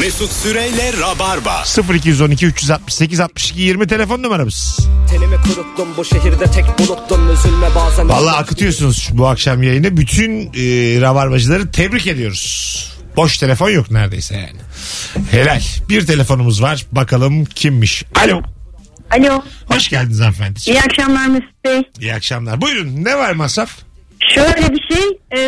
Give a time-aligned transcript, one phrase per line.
[0.00, 1.64] Mesut Süreyle Rabarba.
[1.94, 4.88] 0212 368 62 20 telefon numaramız.
[5.10, 8.08] Tenimi kuruttum bu şehirde tek buluttum üzülme bazen.
[8.08, 9.96] Vallahi akıtıyorsunuz bu akşam yayını.
[9.96, 12.74] Bütün e, rabarbacıları tebrik ediyoruz.
[13.16, 14.60] Boş telefon yok neredeyse yani.
[15.30, 15.60] Helal.
[15.88, 16.86] Bir telefonumuz var.
[16.92, 18.04] Bakalım kimmiş?
[18.24, 18.42] Alo.
[19.10, 19.42] Alo.
[19.66, 20.80] Hoş geldiniz hanımefendiciğim.
[20.80, 21.82] İyi akşamlar Mesut Bey.
[22.00, 22.60] İyi akşamlar.
[22.60, 23.70] Buyurun ne var masraf?
[24.34, 25.04] Şöyle bir şey.
[25.36, 25.40] e,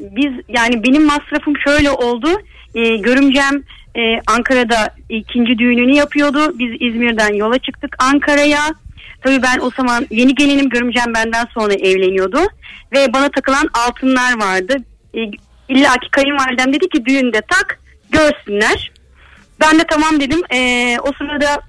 [0.00, 2.28] biz yani benim masrafım şöyle oldu.
[2.76, 3.62] E, görümcem
[3.96, 6.58] e, Ankara'da ikinci düğününü yapıyordu.
[6.58, 8.60] Biz İzmir'den yola çıktık Ankara'ya.
[9.24, 12.38] Tabii ben o zaman yeni gelinim görümcem benden sonra evleniyordu.
[12.92, 14.76] Ve bana takılan altınlar vardı.
[15.14, 15.20] E,
[15.68, 18.92] İlla ki kayınvalidem dedi ki düğünde tak görsünler.
[19.60, 20.40] Ben de tamam dedim.
[20.54, 20.58] E,
[21.02, 21.60] o sırada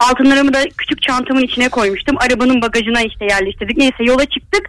[0.00, 2.16] altınlarımı da küçük çantamın içine koymuştum.
[2.18, 3.76] Arabanın bagajına işte yerleştirdik.
[3.76, 4.66] Neyse yola çıktık.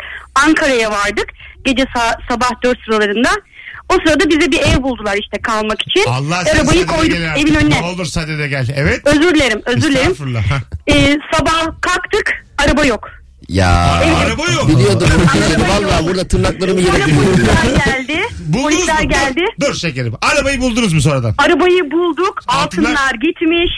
[0.47, 1.27] Ankara'ya vardık.
[1.63, 3.29] Gece sa- sabah 4 sıralarında.
[3.89, 6.03] O sırada bize bir ev buldular işte kalmak için.
[6.09, 7.81] Allah sen Arabayı sadede koyduk gel evin önüne.
[7.81, 8.67] Ne olur sadede gel.
[8.75, 9.01] Evet.
[9.07, 10.11] Özür dilerim, özür dilerim.
[10.11, 10.43] Estağfurullah.
[10.87, 13.09] Ee, sabah kalktık, araba yok.
[13.49, 14.67] Ya Araba yok.
[14.69, 15.09] biliyordum
[15.69, 18.18] Valla burada tırnaklarımı Sonra yere polisler geldi.
[18.53, 19.09] Buldunuz polisler mu?
[19.09, 19.41] geldi.
[19.61, 20.13] Dur, dur şekerim.
[20.21, 21.33] Arabayı buldunuz mu sonradan?
[21.37, 22.41] Arabayı bulduk.
[22.47, 23.71] Altınlar- Altınlar gitmiş.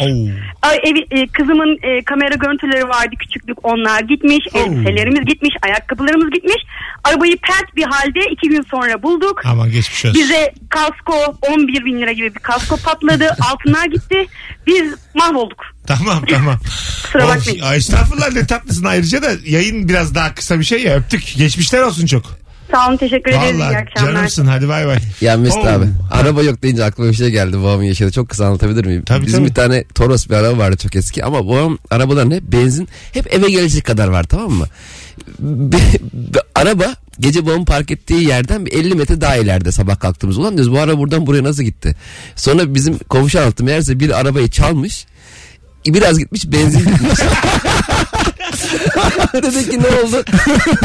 [0.62, 4.46] Ay, evi, e, kızımın e, kamera görüntüleri vardı küçüklük onlar gitmiş.
[4.54, 4.60] Oo.
[4.60, 5.54] Elbiselerimiz gitmiş.
[5.66, 6.62] Ayakkabılarımız gitmiş.
[7.04, 9.42] Arabayı pert bir halde iki gün sonra bulduk.
[9.46, 10.22] Aman geçmiş olsun.
[10.22, 13.36] Bize kasko 11 bin lira gibi bir kasko patladı.
[13.52, 14.26] Altınlar gitti.
[14.68, 15.64] Biz mahvolduk.
[15.88, 16.60] Tamam tamam.
[17.04, 17.62] Kusura bakmayın.
[17.64, 21.34] ay, estağfurullah ne tatlısın ayrıca da yayın biraz daha kısa bir şey ya öptük.
[21.38, 22.41] Geçmişler olsun çok.
[22.72, 23.56] Sağ olun teşekkür ederiz.
[23.56, 24.14] İyi Vallahi akşamlar.
[24.14, 24.98] canımsın hadi bay bay.
[25.22, 28.86] Ya Mesut abi araba yok deyince aklıma bir şey geldi babamın yaşadığı çok kısa anlatabilir
[28.86, 29.04] miyim?
[29.06, 29.50] Tabii, Bizim tabii.
[29.50, 33.50] bir tane Toros bir araba vardı çok eski ama babam arabaların hep benzin hep eve
[33.50, 34.66] gelecek kadar var tamam mı?
[35.40, 35.78] Be-
[36.14, 36.86] be- araba
[37.20, 40.80] gece babamın park ettiği yerden bir 50 metre daha ileride sabah kalktığımız ulan diyoruz bu
[40.80, 41.96] araba buradan buraya nasıl gitti?
[42.36, 45.06] Sonra bizim komşu anlattı meğerse bir arabayı çalmış
[45.88, 47.20] biraz gitmiş benzin bitmiş.
[49.44, 50.24] dedi ki ne oldu?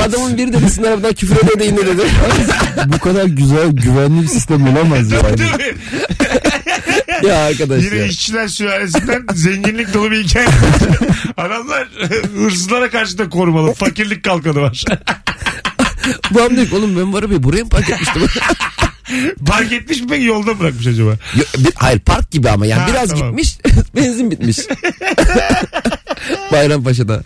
[0.01, 2.03] Adamın biri dedi sizin arabadan küfür ede de indi dedi.
[2.87, 5.39] Bu kadar güzel güvenli bir sistem olamaz yani.
[5.39, 5.77] Değil mi?
[7.29, 8.05] ya arkadaş Yine ya.
[8.07, 10.47] işçiler sülalesinden zenginlik dolu bir hikaye.
[11.37, 11.89] Adamlar
[12.37, 13.75] hırsızlara karşı da korumalı.
[13.75, 14.84] Fakirlik kalkanı var.
[16.34, 18.23] Diyor ki oğlum ben bu arabayı buraya mı park etmiştim?
[19.47, 21.11] Park etmiş mi peki yolda mı bırakmış acaba?
[21.37, 23.27] Yo, bir- hayır park gibi ama yani Ha, biraz tamam.
[23.37, 23.59] gitmiş
[23.97, 24.57] benzin bitmiş.
[26.53, 27.23] Bayrampaşa'da.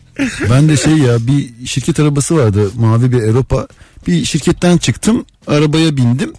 [0.51, 3.67] Ben de şey ya bir şirket arabası vardı mavi bir Europa.
[4.07, 6.33] Bir şirketten çıktım arabaya bindim.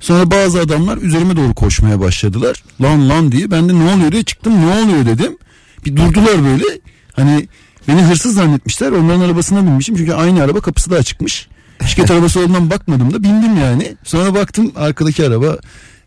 [0.00, 2.64] Sonra bazı adamlar üzerime doğru koşmaya başladılar.
[2.80, 5.38] Lan lan diye ben de ne oluyor diye çıktım ne oluyor dedim.
[5.84, 6.64] Bir durdular böyle
[7.12, 7.48] hani
[7.88, 11.48] beni hırsız zannetmişler onların arabasına binmişim çünkü aynı araba kapısı da açıkmış.
[11.86, 13.96] Şirket arabası olduğundan bakmadım da bindim yani.
[14.04, 15.58] Sonra baktım arkadaki araba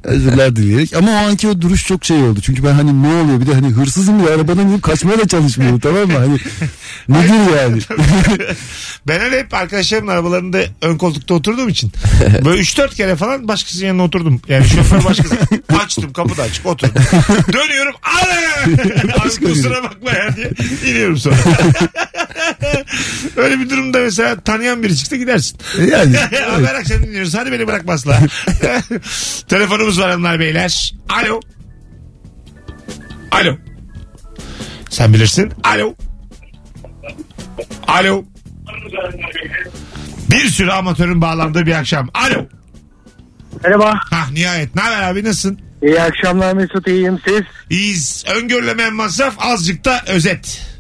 [0.03, 2.39] özürler dileyerek ama o anki o duruş çok şey oldu.
[2.41, 5.79] Çünkü ben hani ne oluyor bir de hani hırsızım ya arabadan inip kaçmaya da çalışmıyorum
[5.79, 6.17] tamam mı?
[6.17, 6.37] Hani
[7.09, 7.81] nedir yani?
[9.07, 11.91] Ben öyle hep arkadaşlarımın arabalarında ön koltukta oturduğum için
[12.45, 14.41] böyle 3-4 kere falan başkasının yanına oturdum.
[14.47, 15.35] Yani şoför başkası.
[15.83, 17.03] Açtım kapı da açık oturdum.
[17.53, 17.93] Dönüyorum.
[18.03, 20.51] Abi kusura bakma ya diye
[20.91, 21.35] iniyorum sonra.
[23.35, 25.57] öyle bir durumda mesela tanıyan biri çıksa gidersin.
[25.91, 27.35] yani Abi her akşam dinliyoruz.
[27.35, 28.19] Hadi beni bırakmazlar.
[29.47, 30.93] Telefonumuz var hanımlar beyler.
[31.09, 31.39] Alo.
[33.31, 33.57] Alo.
[34.89, 35.53] Sen bilirsin.
[35.63, 35.95] Alo.
[37.87, 38.23] Alo.
[40.31, 42.09] Bir sürü amatörün bağlandığı bir akşam.
[42.13, 42.45] Alo.
[43.63, 43.99] Merhaba.
[44.09, 44.75] Hah nihayet.
[44.75, 45.59] Ne haber abi nasılsın?
[45.81, 47.41] İyi akşamlar Mesut iyiyim siz.
[47.69, 48.25] İyiyiz.
[48.35, 50.70] Öngörülemeyen masraf azıcık da özet.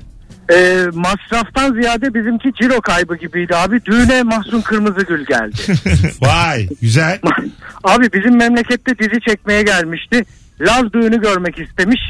[0.51, 3.85] Ee, masraftan ziyade bizimki ciro kaybı gibiydi abi.
[3.85, 5.55] Düğüne Mahsun Kırmızıgül geldi.
[6.21, 7.19] Vay güzel.
[7.83, 10.25] abi bizim memlekette dizi çekmeye gelmişti.
[10.61, 12.01] Laz düğünü görmek istemiş.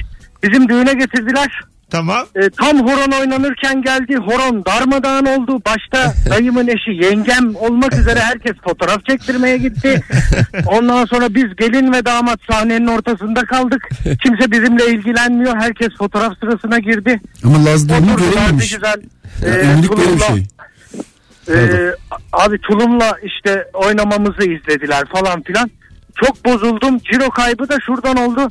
[0.44, 1.62] Bizim düğüne getirdiler.
[1.92, 2.26] Tamam.
[2.36, 4.16] Ee, tam horon oynanırken geldi.
[4.16, 5.62] Horon darmadağın oldu.
[5.66, 10.02] Başta dayımın eşi yengem olmak üzere herkes fotoğraf çektirmeye gitti.
[10.66, 13.90] Ondan sonra biz gelin ve damat sahnenin ortasında kaldık.
[14.24, 15.56] Kimse bizimle ilgilenmiyor.
[15.56, 17.20] Herkes fotoğraf sırasına girdi.
[17.46, 18.72] ama Laz bir görememiş.
[18.72, 19.02] güzel.
[19.48, 20.46] Ya, e, Ünlülük böyle bir şey.
[21.50, 21.96] Ee,
[22.34, 25.72] abi tulumla işte oynamamızı izlediler falan filan.
[26.24, 27.00] Çok bozuldum.
[27.00, 28.48] Ciro kaybı da şuradan oldu.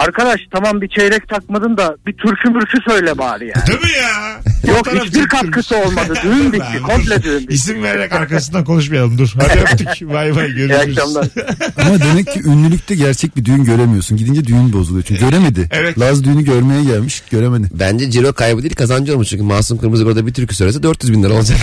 [0.00, 3.66] Arkadaş tamam bir çeyrek takmadın da bir türkü mürkü söyle bari yani.
[3.66, 4.40] Değil mi ya?
[4.68, 5.28] Yok Fotoğraf hiçbir çektirmiş.
[5.42, 6.14] katkısı olmadı.
[6.22, 6.82] Düğün bitti.
[6.86, 7.54] Komple düğün bitti.
[7.54, 9.32] İsim vererek arkasından konuşmayalım dur.
[9.40, 9.88] Hadi öptük.
[10.02, 10.98] Vay vay İyi görüşürüz.
[10.98, 11.26] akşamlar.
[11.86, 14.16] Ama demek ki ünlülükte gerçek bir düğün göremiyorsun.
[14.18, 15.04] Gidince düğün bozuluyor.
[15.04, 15.68] Çünkü göremedi.
[15.70, 15.98] Evet.
[15.98, 17.68] Laz düğünü görmeye gelmiş göremedi.
[17.72, 21.22] Bence ciro kaybı değil kazancı olmuş çünkü Masum Kırmızı orada bir türkü söylese 400 bin
[21.22, 21.58] lira olacak.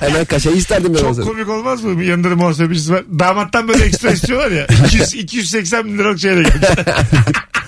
[0.00, 1.22] Hemen kaşayı isterdim ben Çok olsa.
[1.22, 2.04] komik olmaz mı?
[2.04, 3.02] Yanında da muhasebecisi var.
[3.18, 4.66] Damattan böyle ekstra istiyorlar ya.
[4.86, 6.68] 200, 280 bin liralık şeyle gelmiş.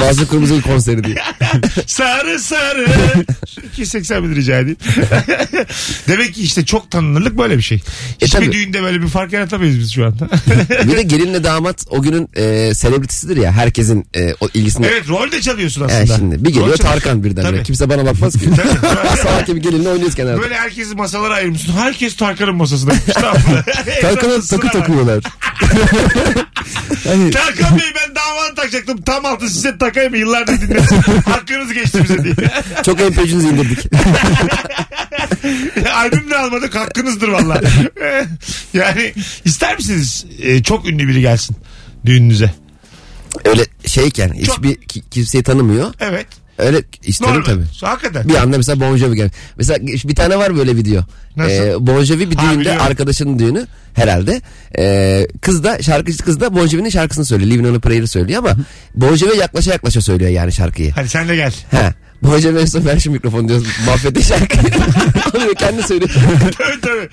[0.00, 1.16] Bazı Kırmızı'nın konseri diye.
[1.86, 2.86] sarı sarı.
[3.72, 4.76] 280 bin rica edeyim.
[6.08, 7.80] Demek ki işte çok tanınırlık böyle bir şey.
[8.22, 8.52] Hiçbir tabii.
[8.52, 10.28] düğünde böyle bir fark yaratamayız biz şu anda.
[10.84, 13.52] Bir de gelinle damat o günün e, selebritisidir ya.
[13.52, 14.86] Herkesin e, o ilgisini.
[14.86, 16.16] evet rol de çalıyorsun E, aslında.
[16.16, 17.00] şimdi bir geliyor Rol çalıyorsun.
[17.00, 17.42] Tarkan birden.
[17.42, 17.62] Tabii.
[17.62, 18.46] Kimse bana bakmaz ki.
[19.46, 20.42] Gibi gelinle oynuyoruz kenarda.
[20.42, 21.72] Böyle herkesi masalara ayırmışsın.
[21.72, 22.92] Herkes Tarkan'ın masasına.
[24.00, 25.24] Tarkan'a takı takıyorlar.
[27.32, 29.02] Tarkan Bey ben damat takacaktım.
[29.02, 30.14] Tam altı size takayım?
[30.14, 30.84] Yıllardır dinledim.
[31.26, 32.34] Hakkınızı geçti bize diye.
[32.84, 33.78] Çok MP3'ünüzü indirdik.
[35.94, 37.60] Albüm de almadık hakkınızdır valla.
[38.72, 39.12] yani
[39.44, 41.56] ister misiniz e, çok ünlü biri gelsin
[42.06, 42.54] düğününüze?
[43.44, 45.94] Öyle şeyken hiçbir ki- kimseyi tanımıyor.
[46.00, 46.26] Evet.
[46.58, 47.44] Öyle isterim Normal.
[47.46, 47.62] tabii.
[47.80, 48.28] Hakikaten.
[48.28, 49.30] Bir anda mesela Bon Jovi gel.
[49.56, 51.02] Mesela bir tane var böyle video.
[51.36, 51.50] Nasıl?
[51.52, 52.82] Ee, bon Jovi bir Ha, düğünde biliyorum.
[52.82, 54.42] arkadaşının düğünü herhalde.
[54.78, 57.50] Ee, kız da şarkıcı kız da Bon Jovi'nin şarkısını söylüyor.
[57.50, 58.56] Living on a Prayer'ı söylüyor ama
[58.94, 60.92] Bon Jovi yaklaşa yaklaşa söylüyor yani şarkıyı.
[60.92, 61.54] Hadi sen de gel.
[61.70, 61.92] Ha.
[62.22, 63.60] Bon Jovi en son ver şu mikrofonu diyor.
[63.86, 64.62] Mahvetti şarkıyı.
[65.36, 66.10] Onu kendi söylüyor.
[66.58, 67.08] tabii tabii.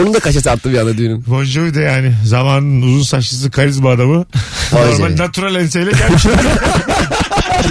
[0.00, 1.24] Onun da kaşesi attı bir anda düğünün.
[1.26, 4.24] Bon Jovi de yani zamanın uzun saçlısı karizma adamı.
[4.72, 6.22] Normal natural enseyle gelmiş.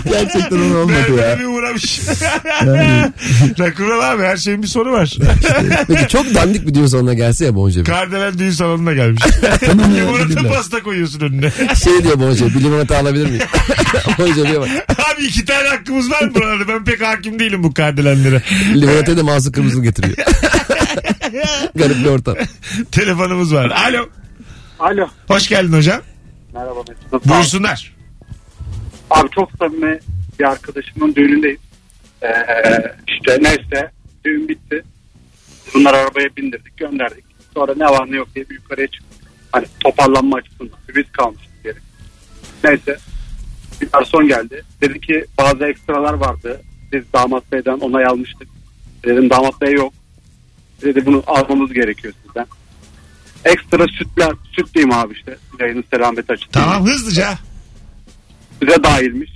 [0.10, 1.40] gerçekten onu olmadı ya.
[1.40, 2.00] bir uğramış.
[3.60, 5.18] Rock'n'roll abi her şeyin bir sonu var.
[5.88, 7.84] Peki çok dandik bir düğün sonuna gelse ya Bon Jovi.
[7.84, 9.24] Kardelen düğün salonuna gelmiş.
[9.66, 11.52] Tamam ya, Limonata pasta koyuyorsun önüne.
[11.84, 13.42] Şey diyor Bon Jovi bir limonata alabilir miyim?
[14.20, 14.70] bon Jovi'ye bak.
[14.90, 16.68] Abi iki tane hakkımız var mı buralarda?
[16.68, 18.42] Ben pek hakim değilim bu kardelenlere.
[18.76, 20.18] Limonatayı da Mahsun Kırmızı'nı getiriyor.
[21.76, 22.36] Garip bir ortam.
[22.92, 23.66] Telefonumuz var.
[23.90, 24.10] Alo.
[24.80, 25.08] Alo.
[25.28, 26.02] Hoş geldin hocam.
[26.54, 27.26] Merhaba Mesut.
[27.30, 27.95] Buyursunlar.
[29.10, 30.00] Abi çok samimi
[30.40, 31.60] bir arkadaşımın düğünündeyim.
[32.24, 32.28] Ee,
[33.08, 33.92] işte neyse
[34.26, 34.84] düğün bitti.
[35.74, 37.26] Bunları arabaya bindirdik gönderdik.
[37.54, 39.32] Sonra ne var ne yok diye bir yukarıya çıktık.
[39.52, 40.80] Hani toparlanma açısından.
[40.96, 41.74] Biz kalmıştık diye.
[42.64, 42.98] Neyse.
[43.82, 44.64] Bir garson geldi.
[44.82, 46.62] Dedi ki bazı ekstralar vardı.
[46.92, 48.48] Biz damat beyden onay almıştık.
[49.06, 49.94] Dedim damat bey yok.
[50.82, 52.46] Dedi bunu almamız gerekiyor sizden.
[53.46, 55.38] Ekstra sütler, süt diyeyim abi işte.
[55.60, 56.64] Yayının selamet açısından.
[56.64, 57.38] Tamam hızlıca.
[58.62, 59.32] Bize dahilmiş.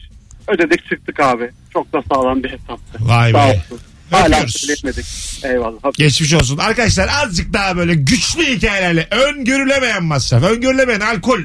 [0.48, 1.50] Ödedik çıktık abi.
[1.74, 2.98] Çok da sağlam bir hesaptı.
[3.00, 3.62] Vay Sağ be.
[3.71, 3.80] olsun.
[4.12, 5.06] Hala söyleyemedik.
[5.44, 5.94] Eyvallah.
[5.98, 6.57] Geçmiş olsun.
[6.57, 11.39] Arkadaşlar azıcık daha böyle güçlü hikayelerle öngörülemeyen masraf, öngörülemeyen alkol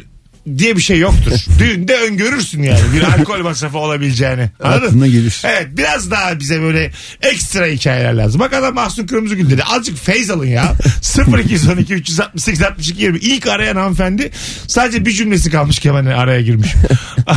[0.58, 1.32] diye bir şey yoktur.
[1.58, 4.50] Düğünde öngörürsün yani bir alkol masrafı olabileceğini.
[4.62, 4.87] Anladın?
[4.87, 5.43] Aklına gelir.
[5.44, 6.91] Evet biraz daha bize böyle
[7.23, 8.41] ekstra hikayeler lazım.
[8.41, 9.62] Bak adam Mahsun Kırmızıgül dedi.
[9.62, 10.75] Azıcık feyz alın ya.
[11.38, 13.19] 0212 368 62 20.
[13.19, 14.31] İlk arayan hanımefendi
[14.67, 16.75] sadece bir cümlesi kalmış Kemal'in araya girmiş.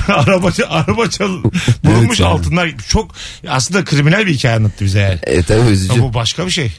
[0.09, 1.43] araba, araba çal
[1.83, 2.71] bulunmuş Evet altınlar.
[2.89, 3.15] Çok
[3.47, 5.19] aslında kriminal bir hikaye anlattı bize yani.
[5.23, 5.93] E tabii üzücü.
[5.93, 6.71] Ama bu başka bir şey.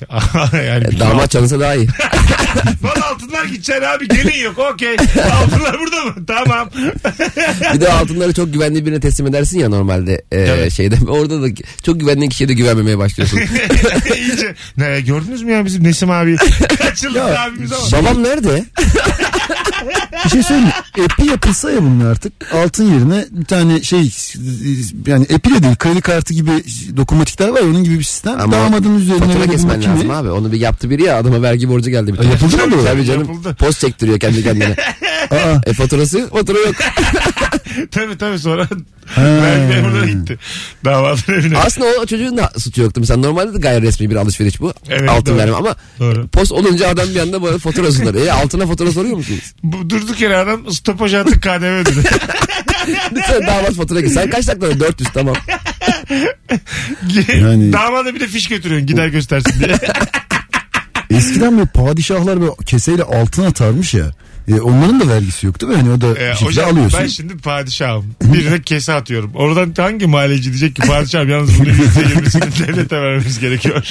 [0.53, 1.89] yani E, damat çalınsa daha iyi.
[2.83, 4.97] Valla altınlar gideceksin abi gelin yok okey.
[5.33, 6.18] Altınlar burada mı?
[6.27, 6.71] Tamam.
[7.75, 10.73] Bir de altınları çok güvenli birine teslim edersin ya normalde e, Evet.
[10.73, 10.97] şeyde.
[11.09, 11.47] Orada da
[11.83, 13.41] çok güvendiğin kişiye de güvenmemeye başlıyorsun.
[14.17, 14.55] İyice.
[14.77, 16.37] Ne, gördünüz mü ya bizim Nesim abi?
[16.79, 18.03] Kaç yıllık abimiz ama.
[18.03, 18.65] Babam nerede?
[20.25, 20.71] Bir şey söyleyeyim.
[20.99, 24.11] Epi yapılsa ya bunun artık altın yerine bir tane şey
[25.07, 26.51] yani epi de değil kredi kartı gibi
[26.97, 28.41] dokunmatikler var ya, onun gibi bir sistem.
[28.41, 30.31] Ama Damadın üzerine Fatura kesmen lazım abi.
[30.31, 32.31] Onu bir yaptı biri ya adama vergi borcu geldi bir tane.
[32.31, 32.85] yapıldı mı bu?
[32.85, 33.21] Tabii canım.
[33.21, 33.55] Yapıldı.
[33.59, 34.77] Post çektiriyor kendi kendine.
[35.31, 36.29] Aa, e faturası?
[36.31, 36.75] Fatura yok.
[37.91, 38.69] tabii tabii sonra
[39.19, 40.39] vergi memuruna gitti.
[40.85, 41.59] Damadın evine.
[41.59, 43.01] Aslında o çocuğun da suçu yoktu.
[43.01, 44.73] Mesela normalde de gayri resmi bir alışveriş bu.
[44.89, 45.39] Evet, Altın doğru.
[45.39, 46.29] verme ama Doğru.
[46.29, 48.15] post olunca adam bir anda bana fatura sunar.
[48.15, 49.55] E altına fatura soruyor musunuz?
[49.63, 51.99] Bu, durduk yere adam stopaj attık KDV ödedi.
[53.15, 54.13] Lütfen damat fatura git.
[54.13, 54.81] Sen kaç dakikada?
[54.81, 55.37] 400 tamam.
[57.41, 59.79] Yani- Damada bir de fiş götürüyorsun gider göstersin diye.
[61.19, 64.11] eskiden böyle padişahlar böyle keseyle altın atarmış ya.
[64.49, 65.79] E, onların da vergisi yok değil mi?
[65.79, 67.01] Hani o da Ee, bir şekilde hocam alıyorsun.
[67.03, 68.05] ben şimdi padişahım.
[68.23, 69.31] Birine kese atıyorum.
[69.35, 73.83] Oradan hangi mahalleci diyecek ki padişahım yalnız yüzde yirmisini devlete vermemiz gerekiyor.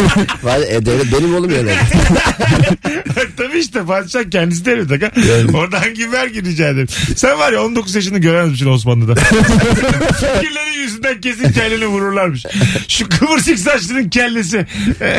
[0.42, 1.70] Vay, e, devlet benim oğlum yani.
[3.36, 4.92] Tabii işte padişah kendisi devlet.
[4.92, 5.10] aga.
[5.54, 6.88] Orada hangi vergi rica ederim.
[7.16, 9.14] Sen var ya 19 yaşını göremezmişsin Osmanlı'da.
[9.14, 12.44] Fikirlerin yüzünden kesin kelleni vururlarmış.
[12.88, 14.66] Şu kıvırcık saçlının kellesi.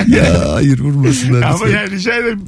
[0.07, 1.41] Ya hayır vurmasınlar.
[1.41, 2.41] Ama yani rica ederim.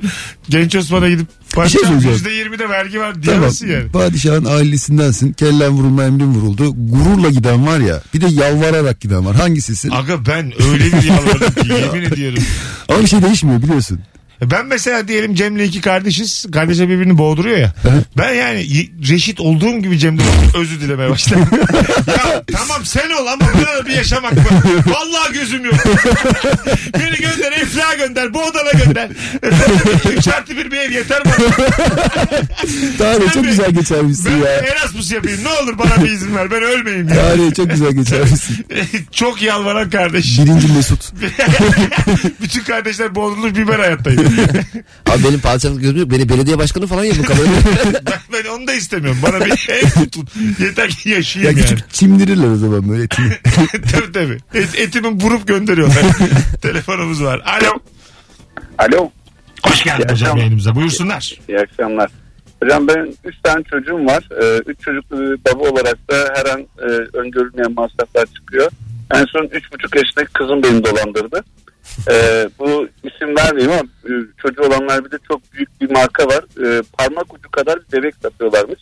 [0.50, 2.16] Genç Osman'a gidip padişah söyleyeceğim.
[2.16, 3.24] yüzde yirmi de vergi var Tamam.
[3.24, 3.90] diyemezsin yani.
[3.92, 5.34] Padişahın ailesindensin.
[5.34, 6.74] Kellen vurulma emrin vuruldu.
[6.78, 8.02] Gururla giden var ya.
[8.14, 9.36] Bir de yalvararak giden var.
[9.36, 9.90] Hangisisin?
[9.90, 12.44] Aga ben öyle bir yalvardım ki yemin ediyorum.
[12.90, 14.00] Ama bir şey değişmiyor biliyorsun.
[14.42, 16.46] Ben mesela diyelim Cem'le iki kardeşiz.
[16.54, 17.74] Kardeşe birbirini boğduruyor ya.
[18.18, 20.26] ben yani y- reşit olduğum gibi Cem'den
[20.58, 21.48] özür dilemeye başladım.
[22.08, 24.44] ya tamam sen ol ama böyle bir yaşamak mı?
[24.88, 25.76] Vallahi gözüm yok.
[27.00, 28.34] Beni gönder Efla gönder.
[28.34, 29.10] Bu odana gönder.
[30.18, 31.68] Üç artı bir bir ev yeter bana.
[32.98, 34.54] Tanrı Sen çok bir- güzel geçermişsin Ben ya.
[34.54, 35.40] Erasmus yapayım.
[35.44, 36.52] Ne olur bana bir izin ver.
[36.52, 37.16] Ben ölmeyeyim ya.
[37.16, 38.66] Tanrı çok güzel geçermişsin.
[39.12, 40.40] Çok yalvaran kardeş.
[40.40, 41.12] Birinci Mesut.
[42.42, 44.29] Bütün kardeşler boğdurulmuş biber hayattayım.
[45.06, 46.12] Abi benim padişahlık gözüm yok.
[46.12, 47.54] Beni belediye başkanı falan yapın kabul edin.
[48.06, 49.20] ben, ben onu da istemiyorum.
[49.24, 50.28] Bana bir ev tutun.
[50.60, 51.68] Yeter ki Ya yaşayayım yani.
[51.68, 53.32] küçük çimdirirler o zaman böyle etini.
[53.92, 54.38] tabii tabii.
[54.54, 56.04] Et, etimi vurup gönderiyorlar.
[56.62, 57.42] Telefonumuz var.
[57.46, 57.80] Alo.
[58.78, 59.12] Alo.
[59.64, 60.76] Hoş geldin İyi hocam yayınımıza.
[60.76, 61.34] Buyursunlar.
[61.48, 62.10] İyi akşamlar.
[62.64, 64.24] Hocam benim 3 tane çocuğum var.
[64.66, 68.72] 3 çocuklu bir baba olarak da her an e, öngörülmeyen masraflar çıkıyor.
[69.14, 71.44] En son 3,5 yaşındaki kızım beni dolandırdı.
[72.12, 76.44] E, bu isim vermeyeyim ama e, çocuğu olanlar bir de çok büyük bir marka var.
[76.66, 78.80] E, parmak ucu kadar bir bebek satıyorlarmış.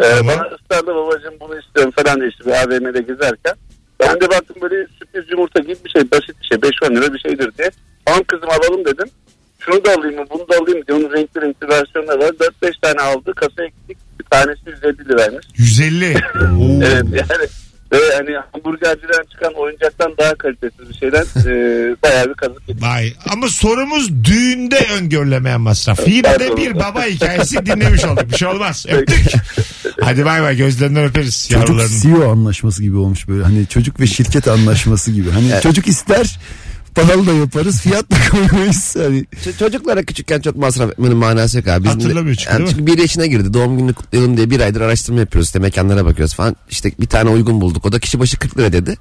[0.00, 0.26] E, Tamam.
[0.26, 3.54] Bana ısrarla babacığım bunu istiyorum falan diye işte bir AVM'de gezerken.
[4.00, 7.18] Ben de baktım böyle sürpriz yumurta gibi bir şey basit bir şey 5-10 lira bir
[7.18, 7.70] şeydir diye.
[8.04, 9.06] Tamam kızım alalım dedim.
[9.58, 12.32] Şunu da alayım mı bunu da alayım mı diye onun renkli renkli versiyonları var.
[12.62, 15.46] 4-5 tane aldı kasaya gittik bir tanesi 150 liraymış.
[15.56, 16.04] 150.
[16.14, 16.80] Oo.
[16.82, 17.48] Evet yani
[17.98, 21.52] ve hani hamburgerciden çıkan oyuncaktan daha kalitesiz bir şeyden e,
[22.02, 22.82] bayağı bir kazık yedik.
[22.82, 23.12] Vay.
[23.30, 26.08] Ama sorumuz düğünde öngörülemeyen masraf.
[26.08, 28.30] Yine de bir baba hikayesi dinlemiş olduk.
[28.30, 28.86] Bir şey olmaz.
[28.88, 29.32] Öptük.
[30.00, 31.80] Hadi bay bay gözlerinden öperiz Çocuk.
[32.02, 33.42] CEO anlaşması gibi olmuş böyle.
[33.42, 35.30] Hani çocuk ve şirket anlaşması gibi.
[35.30, 36.38] Hani çocuk ister
[36.94, 38.96] pahalı da yaparız fiyat da koymayız.
[38.98, 41.84] Hani Ç- Çocuklara küçükken çok masraf etmenin manası yok abi.
[41.84, 43.54] Bizim de- Hatırlamıyor çünkü, yani değil çünkü bir yaşına girdi.
[43.54, 45.46] Doğum gününü kutlayalım diye bir aydır araştırma yapıyoruz.
[45.48, 46.56] İşte mekanlara bakıyoruz falan.
[46.70, 47.86] İşte bir tane uygun bulduk.
[47.86, 48.96] O da kişi başı 40 lira dedi.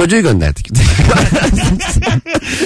[0.00, 0.68] Çocuğu gönderdik.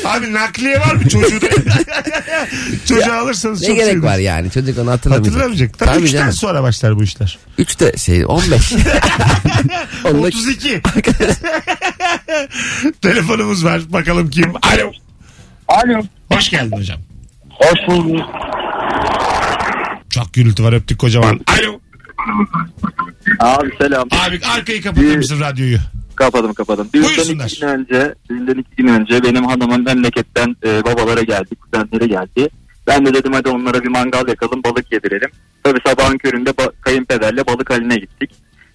[0.04, 1.46] Abi nakliye var mı çocuğu da?
[2.88, 4.10] Çocuğu alırsanız ne çok gerek seviniriz.
[4.12, 4.50] var yani?
[4.50, 5.34] Çocuk onu hatırlamayacak.
[5.34, 5.78] Hatırlamayacak.
[5.78, 6.32] Tabii, Tabii üçten canım.
[6.32, 7.38] sonra başlar bu işler.
[7.58, 8.72] 3 de şey 15.
[10.04, 10.82] Onunla 32.
[13.02, 13.80] Telefonumuz var.
[13.88, 14.52] Bakalım kim?
[14.56, 14.92] Alo.
[15.68, 16.02] Alo.
[16.32, 16.98] Hoş geldin hocam.
[17.50, 18.20] Hoş bulduk.
[20.10, 21.40] Çok gürültü var öptük kocaman.
[21.46, 21.80] Alo.
[23.40, 24.08] Abi selam.
[24.10, 25.78] Abi arkayı kapatır mısın radyoyu?
[26.16, 26.88] Kapadım kapadım.
[26.94, 27.06] Düğünden
[27.46, 32.48] iki gün önce, düğünden iki gün önce benim hanımın memleketten e, babalara geldi, kuzenleri geldi.
[32.86, 35.30] Ben de dedim hadi onlara bir mangal yakalım, balık yedirelim.
[35.64, 38.30] Tabii sabahın köründe ba- kayınpederle balık haline gittik.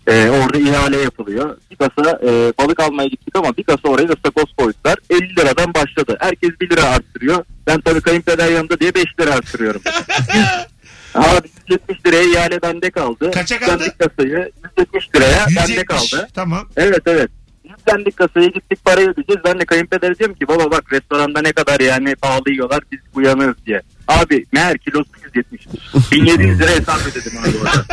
[0.08, 1.58] E, orada ihale yapılıyor.
[1.72, 4.98] Bir kasa e, balık almaya gittik ama bir kasa oraya da stakoz koydular.
[5.10, 6.18] 50 liradan başladı.
[6.20, 7.46] Herkes 1 lira arttırıyor.
[7.68, 9.82] Ben tabii kayınpeder yanında diye 5 lira arttırıyorum.
[11.16, 13.32] Abi 170 liraya ihale bende kaldı.
[13.32, 13.94] Kaça kaldı?
[14.00, 15.86] Kasayı 170 liraya bende 170.
[15.86, 16.28] kaldı.
[16.34, 16.68] Tamam.
[16.78, 17.30] Evet evet.
[17.70, 19.42] Yüklendik kasaya gittik parayı ödeyeceğiz.
[19.46, 23.56] Ben de kayınpeder diyorum ki baba bak restoranda ne kadar yani pahalı yiyorlar biz uyanırız
[23.66, 23.82] diye.
[24.08, 26.12] Abi meğer kilosu 170'miş.
[26.12, 27.86] 1700 lira hesap ödedim abi orada.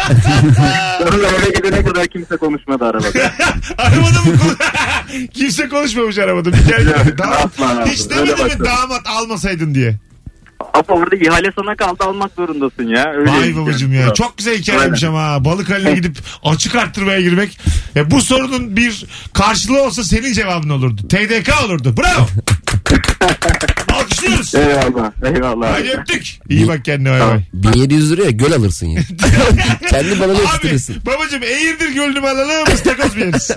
[1.11, 3.09] Sonra eve gidene kadar kimse konuşmadı arabada.
[3.79, 4.37] arabada mı
[5.35, 6.53] Kimse konuşmamış arabada.
[6.53, 7.91] Bir kere damat, asla abi.
[7.91, 8.65] hiç Öyle demedi mi başladı.
[8.65, 9.97] damat almasaydın diye.
[10.61, 13.13] Ama orada ihale sana kaldı almak zorundasın ya.
[13.13, 14.15] Öyle Vay babacım ya.
[14.15, 15.15] Çok güzel hikayeymiş Aynen.
[15.15, 15.45] ama.
[15.45, 17.59] Balık haline gidip açık arttırmaya girmek.
[17.95, 21.09] Ya bu sorunun bir karşılığı olsa senin cevabın olurdu.
[21.09, 21.95] TDK olurdu.
[21.97, 22.27] Bravo.
[23.93, 24.55] Alkışlıyoruz.
[24.55, 25.73] Eyvallah eyvallah.
[25.73, 26.39] Hadi öptük.
[26.49, 27.41] İyi bak kendine bay bay.
[27.53, 29.03] 1700 liraya göl alırsın ya.
[29.91, 30.97] Kendi balını Abi yetiştirirsin.
[31.07, 33.51] babacım Eğirdir gölünü mü alalım ıstakoz mu yeriz?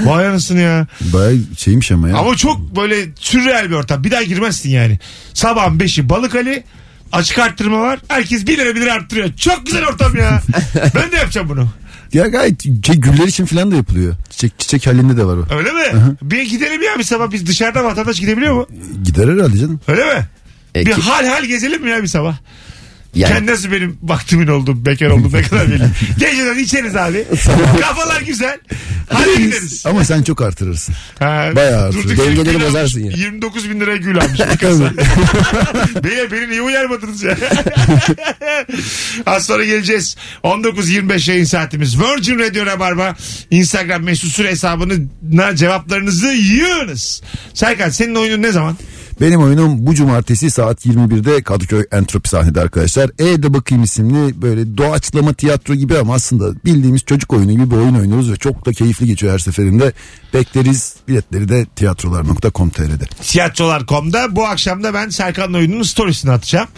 [0.00, 0.86] Vay anasını ya.
[1.00, 2.16] bayağı şeymiş ama ya.
[2.16, 4.04] Ama çok böyle sürreal bir ortam.
[4.04, 4.98] Bir daha girmezsin yani.
[5.34, 6.64] Sabahın beşi balık Ali.
[7.12, 7.98] Açık arttırma var.
[8.08, 9.32] Herkes bir lira bir lira arttırıyor.
[9.36, 10.42] Çok güzel ortam ya.
[10.94, 11.68] ben de yapacağım bunu.
[12.12, 14.14] Ya gayet şey, güller için falan da yapılıyor.
[14.30, 15.56] Çiçek, çiçek halinde de var o.
[15.56, 16.16] Öyle mi?
[16.22, 17.30] Bir gidelim ya bir sabah.
[17.30, 18.66] Biz dışarıda vatandaş gidebiliyor mu?
[19.04, 19.80] Gider herhalde canım.
[19.88, 20.26] Öyle mi?
[20.76, 22.36] E, bir ki- hal hal gezelim mi ya bir sabah?
[23.16, 25.82] Yani, Kendi nasıl benim vaktimin oldu, bekar oldum ne kadar belli.
[26.18, 27.24] Geceden içeriz abi.
[27.80, 28.58] Kafalar güzel.
[29.08, 29.86] Hadi gideriz.
[29.86, 30.94] Ama sen çok artırırsın.
[31.18, 31.98] Ha, Bayağı artır.
[32.02, 33.12] durduk yere Dengeleri bozarsın ya.
[33.16, 34.84] 29 bin liraya gül almış bir kasa.
[36.04, 37.36] beni, beni niye uyarmadınız ya?
[39.26, 40.16] Az sonra geleceğiz.
[40.44, 42.00] 19.25 yayın saatimiz.
[42.00, 43.16] Virgin Radio Rabarba.
[43.50, 47.22] Instagram mesut süre hesabına cevaplarınızı yığınız.
[47.54, 48.76] Serkan senin oyunun ne zaman?
[49.20, 53.10] Benim oyunum bu cumartesi saat 21'de Kadıköy Entropi sahnede arkadaşlar.
[53.18, 57.94] E'de bakayım isimli böyle doğaçlama tiyatro gibi ama aslında bildiğimiz çocuk oyunu gibi bir oyun
[57.94, 59.92] oynuyoruz ve çok da keyifli geçiyor her seferinde.
[60.34, 63.06] Bekleriz biletleri de tiyatrolar.com.tr'de.
[63.22, 66.68] Tiyatrolar.com'da bu akşam da ben Serkan'ın oyununun storiesini atacağım.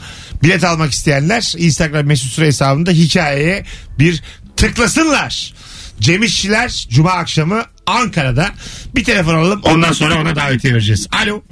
[0.43, 3.65] Bilet almak isteyenler Instagram mesut süre hesabında hikayeye
[3.99, 4.23] bir
[4.57, 5.55] tıklasınlar.
[6.01, 8.49] Cem İşçiler Cuma akşamı Ankara'da
[8.95, 11.07] bir telefon alalım ondan sonra ona davetiye vereceğiz.
[11.23, 11.43] Alo.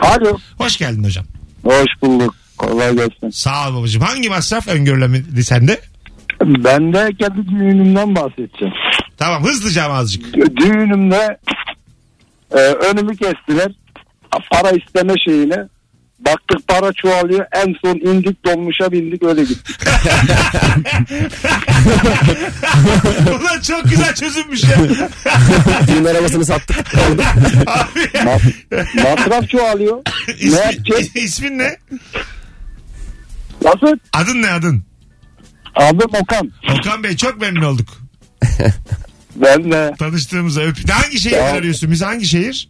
[0.00, 0.38] Alo.
[0.58, 1.24] Hoş geldin hocam.
[1.64, 2.34] Hoş bulduk.
[2.58, 3.30] Kolay gelsin.
[3.30, 4.02] Sağ ol babacığım.
[4.02, 5.80] Hangi masraf öngörülemedi sende?
[6.44, 8.74] Ben de kendi düğünümden bahsedeceğim.
[9.16, 10.34] Tamam hızlıca ama azıcık.
[10.34, 11.38] Düğünümde
[12.52, 13.72] e, önümü kestiler.
[14.50, 15.68] Para isteme şeyine.
[16.18, 17.46] Baktık para çoğalıyor.
[17.52, 19.76] En son indik dolmuşa bindik öyle gittik.
[23.28, 24.76] Ulan çok güzel çözülmüş ya.
[25.88, 26.76] Düğün arabasını sattık.
[26.96, 28.22] Abi ya.
[28.22, 29.98] Ma- masraf çoğalıyor.
[30.42, 31.00] ne yapacağız?
[31.00, 31.76] İsmin, ismin ne?
[33.64, 33.98] Nasıl?
[34.12, 34.82] Adın ne adın?
[35.74, 36.52] Adım Okan.
[36.78, 37.88] Okan Bey çok memnun olduk.
[39.36, 40.76] Ben de Tanıştığımıza öp.
[40.90, 41.56] Hangi şehir Sağ ol.
[41.56, 41.90] arıyorsun?
[41.90, 42.68] Biz hangi şehir?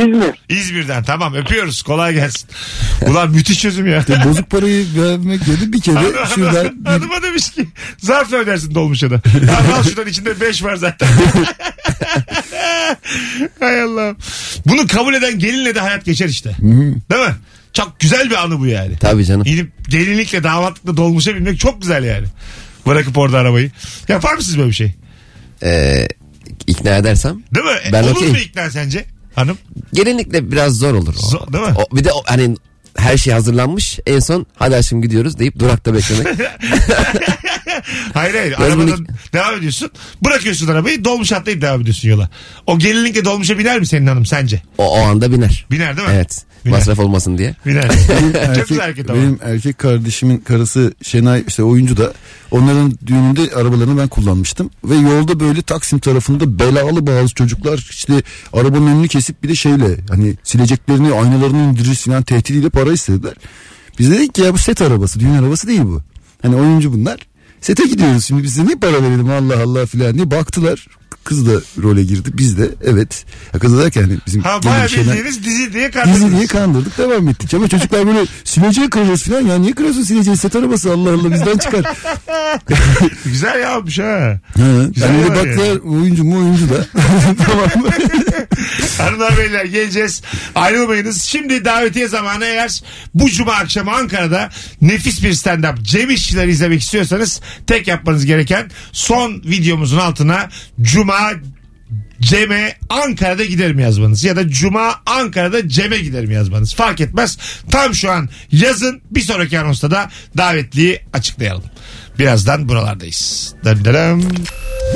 [0.00, 0.34] İzmir.
[0.48, 1.04] İzmir'den.
[1.04, 1.82] Tamam öpüyoruz.
[1.82, 2.48] Kolay gelsin.
[3.06, 4.04] Ulan müthiş çözüm ya.
[4.24, 5.98] Bozuk parayı vermek yerine bir kere
[6.34, 9.14] şuradan bir Hanıma demiş ki zarfla ödersin dolmuşa da.
[9.46, 11.08] Ya al şuradan içinde 5 var zaten.
[13.60, 14.14] Hay Allah.
[14.66, 16.50] Bunu kabul eden gelinle de hayat geçer işte.
[16.60, 17.34] Değil mi?
[17.72, 18.98] Çok güzel bir anı bu yani.
[19.00, 19.42] Tabii canım.
[19.42, 22.26] Gidip gelinlikle damatlıkla dolmuşa binmek çok güzel yani.
[22.86, 23.70] Bırakıp orada arabayı.
[24.08, 24.94] Yapar mısınız böyle bir şey?
[25.62, 26.08] Ee,
[26.66, 27.42] ikna edersem.
[27.54, 27.72] Değil mi?
[27.92, 28.32] Ben Olur okeyim.
[28.32, 29.04] mu ikna sence?
[29.36, 29.58] Hanım?
[29.92, 31.14] Gelinlikle biraz zor olur.
[31.24, 31.26] O.
[31.28, 31.74] Zor, değil mi?
[31.76, 32.56] O, bir de o, hani
[32.96, 33.98] her şey hazırlanmış.
[34.06, 36.26] En son hadi aşkım gidiyoruz deyip durakta beklemek.
[38.14, 38.54] Hayır hayır.
[38.58, 39.90] Biraz Arabadan minik- devam ediyorsun.
[40.24, 42.30] Bırakıyorsun arabayı dolmuş atlayıp devam ediyorsun yola.
[42.66, 44.62] O gelinlikle dolmuşa biner mi senin hanım sence?
[44.78, 45.66] o, o anda biner.
[45.70, 46.14] Biner değil mi?
[46.16, 46.44] Evet.
[46.64, 46.78] Biner.
[46.78, 47.54] Masraf olmasın diye.
[47.66, 47.88] Biner.
[48.10, 49.18] benim Çok erkek, güzel hareket ama.
[49.22, 52.12] benim erkek kardeşimin karısı Şenay işte oyuncu da
[52.50, 58.86] onların düğününde arabalarını ben kullanmıştım ve yolda böyle Taksim tarafında belalı bazı çocuklar işte arabanın
[58.86, 63.34] önünü kesip bir de şeyle hani sileceklerini aynalarını indirirsin yani tehdidiyle para istediler.
[63.98, 66.02] Biz dedik ki ya bu set arabası düğün arabası değil bu.
[66.42, 67.18] Hani oyuncu bunlar.
[67.66, 70.86] Sete gidiyoruz şimdi bize niye para verelim Allah Allah filan diye baktılar.
[71.24, 73.24] Kız da role girdi biz de evet.
[73.54, 76.36] Ya kız da derken hani bizim Ha bayağı bildiğiniz dizi diye Dizi kandırdınız.
[76.36, 77.54] diye kandırdık devam ettik.
[77.54, 79.40] Ama çocuklar böyle sileceği kırıyoruz falan.
[79.40, 81.84] Ya niye kırıyorsun sileceği set arabası Allah Allah bizden çıkar.
[83.24, 84.40] Güzel yapmış ha.
[84.56, 84.62] ha,
[84.94, 86.86] Güzel yani öyle baktılar oyuncu mu oyuncu da.
[87.46, 87.90] tamam mı?
[88.98, 90.22] Hanımlar beyler geleceğiz.
[90.54, 91.22] Ayrılmayınız.
[91.22, 92.82] Şimdi davetiye zamanı eğer
[93.14, 94.50] bu cuma akşamı Ankara'da
[94.82, 100.48] nefis bir stand-up Cem İşçiler izlemek istiyorsanız tek yapmanız gereken son videomuzun altına
[100.96, 101.32] cuma
[102.20, 107.38] Cem'e Ankara'da giderim yazmanız ya da Cuma Ankara'da Cem'e giderim yazmanız fark etmez.
[107.70, 111.64] Tam şu an yazın bir sonraki anonsta da davetliyi açıklayalım.
[112.18, 113.54] Birazdan buralardayız.
[113.64, 114.28] Dın dırım.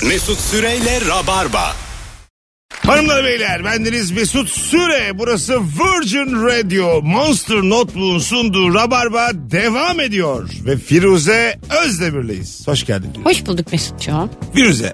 [0.09, 1.77] Mesut Süreyle Rabarba.
[2.87, 5.19] Hanımlar beyler bendeniz Mesut Süre.
[5.19, 7.03] Burası Virgin Radio.
[7.03, 10.51] Monster Notebook'un sunduğu Rabarba devam ediyor.
[10.67, 12.69] Ve Firuze Özdemir'leyiz.
[12.69, 13.11] Hoş geldin.
[13.25, 14.31] Hoş bulduk Mesut'cuğum.
[14.55, 14.93] Firuze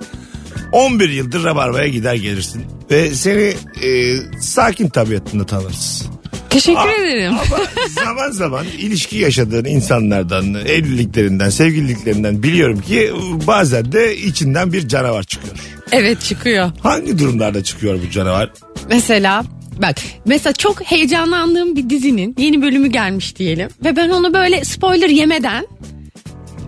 [0.73, 2.65] 11 yıldır Rabarba'ya gider gelirsin.
[2.91, 6.07] Ve seni e, sakin tabiatında tanırız.
[6.51, 7.33] Teşekkür Aa, ederim.
[7.33, 7.65] Ama
[8.05, 13.13] zaman zaman ilişki yaşadığın insanlardan, evliliklerinden, sevgililiklerinden biliyorum ki
[13.47, 15.57] bazen de içinden bir canavar çıkıyor.
[15.93, 16.71] Evet çıkıyor.
[16.83, 18.53] Hangi durumlarda çıkıyor bu canavar?
[18.89, 19.45] Mesela
[19.83, 23.69] bak mesela çok heyecanlandığım bir dizinin yeni bölümü gelmiş diyelim.
[23.85, 25.67] Ve ben onu böyle spoiler yemeden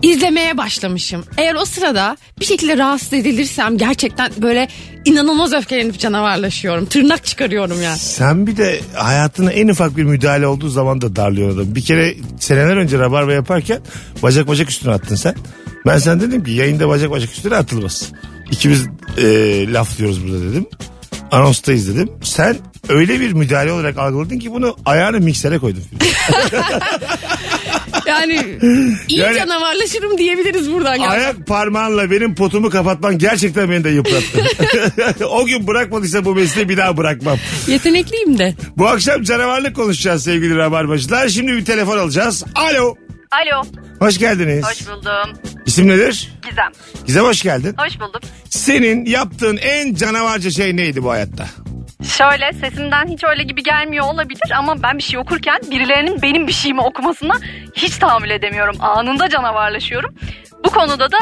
[0.01, 1.23] izlemeye başlamışım.
[1.37, 4.67] Eğer o sırada bir şekilde rahatsız edilirsem gerçekten böyle
[5.05, 6.85] inanılmaz öfkelenip canavarlaşıyorum.
[6.85, 7.97] Tırnak çıkarıyorum yani.
[7.97, 11.75] Sen bir de hayatına en ufak bir müdahale olduğu zaman da darlıyor adam.
[11.75, 13.79] Bir kere seneler önce rabarba yaparken
[14.23, 15.35] bacak bacak üstüne attın sen.
[15.85, 18.11] Ben sen dedim ki yayında bacak bacak üstüne atılmaz.
[18.51, 18.85] İkimiz
[19.17, 19.23] e,
[19.73, 20.65] laf diyoruz burada dedim.
[21.31, 22.09] Anonstayız dedim.
[22.23, 22.57] Sen
[22.89, 25.83] öyle bir müdahale olarak algıladın ki bunu ayağını miksere koydun.
[28.21, 28.57] Yani
[29.07, 30.95] iyi Yani- canavarlaşırım diyebiliriz buradan.
[30.95, 31.07] Yani.
[31.07, 34.45] Ayak parmağınla benim potumu kapatman gerçekten beni de yıprattı.
[35.25, 37.37] o gün bırakmadıysa bu mesleği bir daha bırakmam.
[37.67, 38.55] Yetenekliyim de.
[38.77, 41.27] Bu akşam canavarlık konuşacağız sevgili rabarbacılar.
[41.29, 42.43] Şimdi bir telefon alacağız.
[42.55, 42.95] Alo.
[43.31, 43.63] Alo,
[43.99, 44.65] Hoş geldiniz.
[44.65, 45.39] hoş buldum.
[45.65, 46.31] İsim nedir?
[46.49, 46.71] Gizem,
[47.07, 47.75] Gizem hoş geldin.
[47.77, 48.21] hoş bulduk.
[48.49, 51.47] Senin yaptığın en canavarca şey neydi bu hayatta?
[52.03, 56.51] Şöyle sesimden hiç öyle gibi gelmiyor olabilir ama ben bir şey okurken birilerinin benim bir
[56.53, 57.33] şeyimi okumasına
[57.75, 58.75] hiç tahammül edemiyorum.
[58.79, 60.15] Anında canavarlaşıyorum.
[60.65, 61.17] Bu konuda da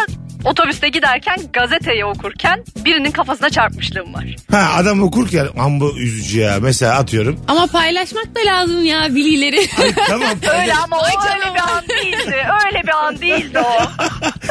[0.46, 4.36] otobüste giderken gazeteyi okurken birinin kafasına çarpmışlığım var.
[4.52, 6.58] Ha adam okurken amba üzücü ya.
[6.62, 7.40] Mesela atıyorum.
[7.48, 9.68] Ama paylaşmak da lazım ya bilgileri.
[10.08, 10.30] tamam.
[10.62, 12.36] Öyle ama o Ay öyle bir an değildi.
[12.66, 13.82] Öyle bir an değildi o.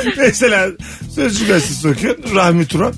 [0.16, 0.68] Mesela
[1.14, 2.36] Sözcü gazetesi okuyorsun.
[2.36, 2.94] Rahmi Turan.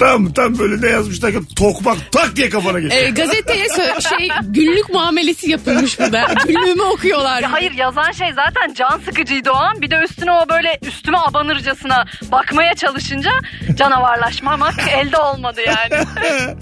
[0.00, 3.02] Tam tam böyle ne yazmışlar ki tokmak tak diye kafana geçiyor.
[3.02, 6.26] E, gazeteye sö- şey günlük muamelesi yapılmış burada.
[6.46, 7.42] Günlüğümü okuyorlar.
[7.42, 9.80] Ya hayır yazan şey zaten can sıkıcıydı o an.
[9.82, 13.30] Bir de üstüne o böyle üstüme abanırcasına bakmaya çalışınca
[13.74, 16.04] canavarlaşmamak elde olmadı yani.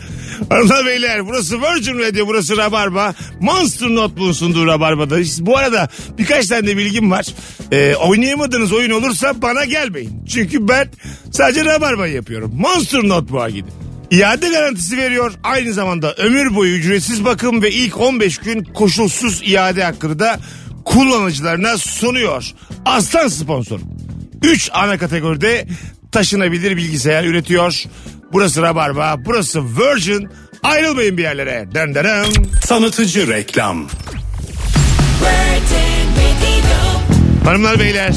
[0.51, 3.14] Hanımlar beyler burası Virgin Radio burası Rabarba.
[3.40, 5.16] Monster Notebook'un sunduğu Rabarba'da.
[5.40, 7.27] Bu arada birkaç tane de bilgim var.
[7.72, 10.24] Ee, oynayamadığınız oyun olursa bana gelmeyin.
[10.29, 10.88] Çünkü ben
[11.33, 12.53] sadece Rabarba'yı yapıyorum.
[12.57, 13.72] Monster Notebook'a gidin.
[14.10, 15.34] İade garantisi veriyor.
[15.42, 20.40] Aynı zamanda ömür boyu ücretsiz bakım ve ilk 15 gün koşulsuz iade hakkını da
[20.84, 22.44] kullanıcılarına sunuyor.
[22.84, 23.88] Aslan sponsorum.
[24.42, 25.66] 3 ana kategoride
[26.12, 27.84] taşınabilir bilgisayar üretiyor.
[28.32, 30.28] Burası Rabarba, burası Virgin.
[30.62, 31.68] Ayrılmayın bir yerlere.
[31.74, 32.26] Den den den.
[32.66, 33.88] Tanıtıcı reklam.
[37.44, 38.14] Hanımlar beyler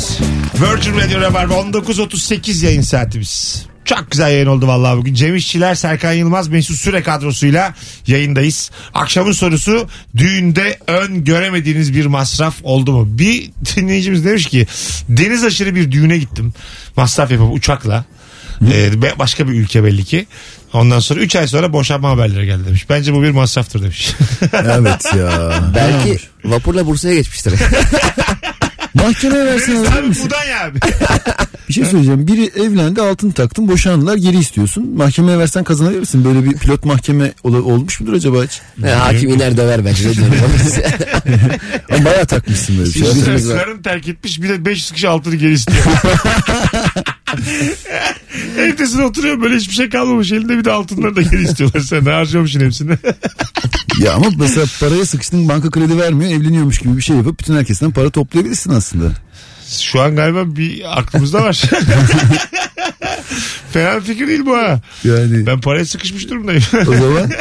[0.61, 3.70] Virgin Radio Rabarba 19.38 yayın saatimiz.
[3.95, 5.13] Çok güzel yayın oldu vallahi bugün.
[5.13, 7.73] Cem İşçiler, Serkan Yılmaz, Mesut Süre kadrosuyla
[8.07, 8.71] yayındayız.
[8.93, 13.07] Akşamın sorusu düğünde ön göremediğiniz bir masraf oldu mu?
[13.07, 14.67] Bir dinleyicimiz demiş ki
[15.09, 16.53] deniz aşırı bir düğüne gittim.
[16.97, 18.05] Masraf yapıp uçakla.
[18.71, 20.27] Ee, başka bir ülke belli ki.
[20.73, 22.89] Ondan sonra 3 ay sonra boşanma haberleri geldi demiş.
[22.89, 24.11] Bence bu bir masraftır demiş.
[24.53, 25.53] Evet ya.
[25.75, 27.53] Belki vapurla Bursa'ya geçmiştir.
[28.93, 30.19] Mahkemeye versin Deniz abi?
[30.23, 30.79] Mudanya abi.
[31.69, 32.27] Bir şey söyleyeceğim.
[32.27, 34.89] Biri evlendi altın taktın boşandılar geri istiyorsun.
[34.97, 36.25] Mahkemeye versen kazanabilir misin?
[36.25, 38.61] Böyle bir pilot mahkeme ol- olmuş mudur acaba hiç?
[38.83, 40.09] Ha, hakim iner döver bence.
[40.09, 40.35] Ne diyorum?
[41.91, 43.49] Ama bayağı takmışsın böyle bir şey.
[43.49, 43.63] Var.
[43.63, 45.83] Karın terk etmiş bir de 500 kişi altını geri istiyor.
[48.57, 52.59] Evdesine oturuyor böyle hiçbir şey kalmamış elinde bir de altınları da geri istiyorlar sen harcamışsın
[52.59, 52.91] hepsini.
[54.03, 57.91] Ya ama mesela paraya sıkıştın banka kredi vermiyor evleniyormuş gibi bir şey yapıp bütün herkesten
[57.91, 59.11] para toplayabilirsin aslında.
[59.81, 61.61] Şu an galiba bir aklımızda var.
[63.71, 64.81] Fena fikir değil bu ha.
[65.03, 66.63] Yani Ben paraya sıkışmış durumdayım.
[66.87, 67.31] o zaman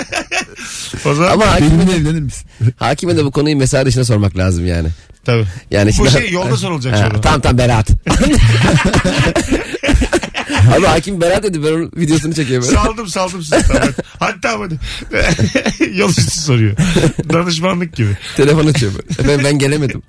[1.04, 2.46] o zaman Ama hakime, benimle evlenir misin?
[2.76, 4.88] hakime de bu konuyu mesela dışına sormak lazım yani.
[5.24, 5.44] tabii.
[5.70, 7.20] Yani Bu şimdi- şey yolda sorulacak Ha, soru.
[7.20, 7.88] tamam tamam Berat.
[10.76, 12.68] Abi hakim Berat dedi ben onun videosunu çekiyorum.
[12.68, 12.78] böyle.
[12.78, 13.68] Saldım saldım sizi.
[13.68, 13.88] Tamam.
[14.18, 14.74] Hatta hadi.
[15.98, 16.76] Yol üstü soruyor.
[17.32, 18.16] Danışmanlık gibi.
[18.36, 19.06] Telefon açıyor böyle.
[19.10, 20.02] Efendim ben gelemedim.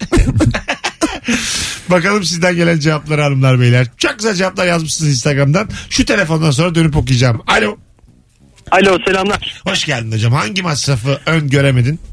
[1.90, 3.88] Bakalım sizden gelen cevapları hanımlar beyler.
[3.98, 5.70] Çok güzel cevaplar yazmışsınız Instagram'dan.
[5.90, 7.42] Şu telefondan sonra dönüp okuyacağım.
[7.48, 7.78] Alo.
[8.72, 9.62] Alo selamlar.
[9.68, 10.34] Hoş geldin hocam.
[10.34, 11.94] Hangi masrafı ön göremedin?
[11.94, 12.11] Ee,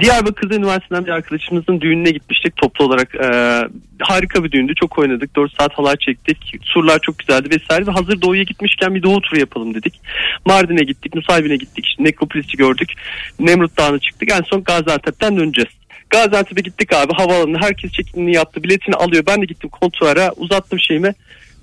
[0.00, 3.14] Diyarbakır'da üniversiteden bir arkadaşımızın düğününe gitmiştik toplu olarak.
[3.14, 3.62] Ee,
[4.00, 4.74] harika bir düğündü.
[4.74, 5.36] Çok oynadık.
[5.36, 6.60] 4 saat halay çektik.
[6.62, 7.86] Surlar çok güzeldi vesaire.
[7.86, 10.00] Ve hazır doğuya gitmişken bir doğu turu yapalım dedik.
[10.46, 11.14] Mardin'e gittik.
[11.14, 11.86] Nusaybin'e gittik.
[11.86, 12.92] İşte Nekropolis'i gördük.
[13.40, 14.32] Nemrut Dağı'na çıktık.
[14.32, 15.70] En son Gaziantep'ten döneceğiz.
[16.10, 21.14] Gaziantep'e gittik abi havaalanına herkes çekimini yaptı biletini alıyor ben de gittim kontuara uzattım şeyimi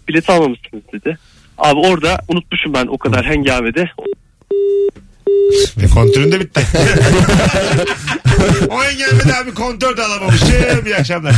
[0.07, 1.17] bileti almamışsınız dedi.
[1.57, 3.89] Abi orada unutmuşum ben o kadar hengamede.
[5.77, 6.61] Ve kontörün de bitti.
[8.69, 10.47] o engelmedi abi kontör de alamamışım.
[10.85, 11.35] İyi akşamlar.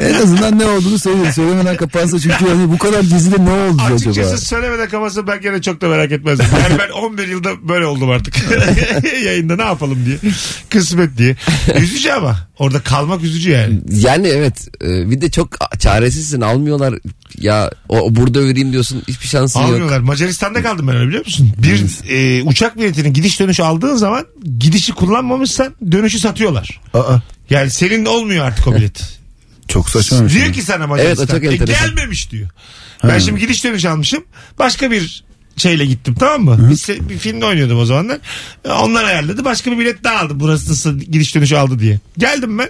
[0.00, 1.32] En azından ne olduğunu söyle.
[1.32, 3.94] Söylemeden kapansa çünkü yani bu kadar gizli ne oldu acaba?
[3.94, 6.46] Açıkçası söylemeden kapatsa ben gene çok da merak etmezdim.
[6.62, 8.34] Yani ben 11 yılda böyle oldum artık.
[9.24, 10.32] Yayında ne yapalım diye.
[10.70, 11.36] Kısmet diye.
[11.80, 12.47] Üzücü ama.
[12.58, 13.80] Orada kalmak üzücü yani.
[13.90, 16.94] Yani evet e, bir de çok çaresizsin almıyorlar
[17.38, 19.68] ya o, o burada vereyim diyorsun hiçbir şansın yok.
[19.68, 20.00] Almıyorlar.
[20.00, 21.52] Macaristan'da kaldım ben öyle biliyor musun?
[21.58, 24.26] Bir e, uçak biletinin gidiş dönüş aldığın zaman
[24.58, 26.80] gidişi kullanmamışsan dönüşü satıyorlar.
[26.94, 27.16] Aa,
[27.50, 29.18] Yani senin olmuyor artık o bilet.
[29.68, 30.42] çok saçma bir şey.
[30.42, 31.26] Diyor ki sana Macaristan.
[31.26, 32.48] Evet, o çok "E, enteresan." gelmemiş diyor.
[33.04, 34.24] Ben şimdi gidiş dönüş almışım.
[34.58, 35.24] Başka bir
[35.58, 36.70] şeyle gittim tamam mı?
[36.70, 38.18] Bir, bir filmde oynuyordum o zamanlar.
[38.64, 39.44] E, Onlar ayarladı.
[39.44, 40.40] Başka bir bilet daha aldım.
[40.40, 41.98] Burası nasıl gidiş dönüş aldı diye.
[42.18, 42.68] Geldim ben.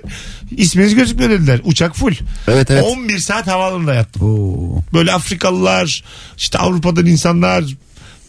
[0.57, 1.61] İsminiz gözükmüyor dediler.
[1.64, 2.12] Uçak full.
[2.48, 2.85] Evet evet.
[2.85, 4.22] 11 saat havaalanında yattım.
[4.22, 4.83] Oo.
[4.94, 6.05] Böyle Afrikalılar,
[6.37, 7.64] işte Avrupa'dan insanlar,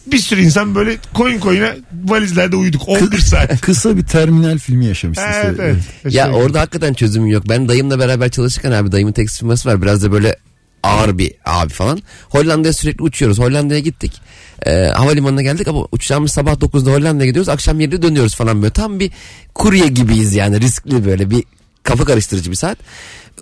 [0.06, 1.72] bir sürü insan böyle koyun koyuna
[2.04, 3.60] valizlerde uyuduk 11 saat.
[3.60, 5.26] Kısa bir terminal filmi yaşamışsın.
[5.44, 5.82] evet, evet.
[6.04, 7.44] Ya Şey- orada hakikaten çözüm yok.
[7.48, 9.82] Ben dayımla beraber çalışırken abi dayımın tekstil firması var.
[9.82, 10.36] Biraz da böyle
[10.82, 12.02] ağır bir abi falan.
[12.28, 13.38] Hollanda'ya sürekli uçuyoruz.
[13.38, 14.20] Hollanda'ya gittik.
[14.66, 17.48] Ee, havalimanına geldik ama uçacağımız sabah 9'da Hollanda'ya gidiyoruz.
[17.48, 18.72] Akşam 7'de dönüyoruz falan böyle.
[18.72, 19.10] Tam bir
[19.54, 21.44] kurye gibiyiz yani riskli böyle bir
[21.82, 22.78] kafa karıştırıcı bir saat.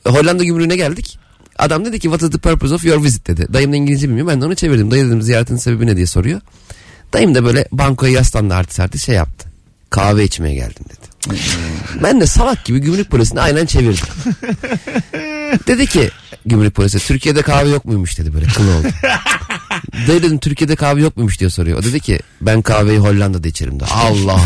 [0.06, 1.18] Hollanda gümrüğüne geldik.
[1.58, 3.46] Adam dedi ki what is the purpose of your visit dedi.
[3.52, 4.26] Dayım da İngilizce bilmiyor.
[4.26, 4.90] Ben de onu çevirdim.
[4.90, 6.40] Dayı dedim ziyaretin sebebi ne diye soruyor.
[7.12, 9.48] Dayım da böyle bankoya yaslandı artist artist şey yaptı.
[9.90, 11.07] Kahve içmeye geldim dedi.
[12.02, 14.06] Ben de salak gibi gümrük polisini aynen çevirdim.
[15.66, 16.10] dedi ki
[16.46, 18.86] gümrük polisi Türkiye'de kahve yok muymuş dedi böyle kıl oldu.
[20.08, 21.78] Dayı dedim Türkiye'de kahve yok muymuş diye soruyor.
[21.78, 23.84] O dedi ki ben kahveyi Hollanda'da içerim de.
[23.84, 24.40] Allah Allah.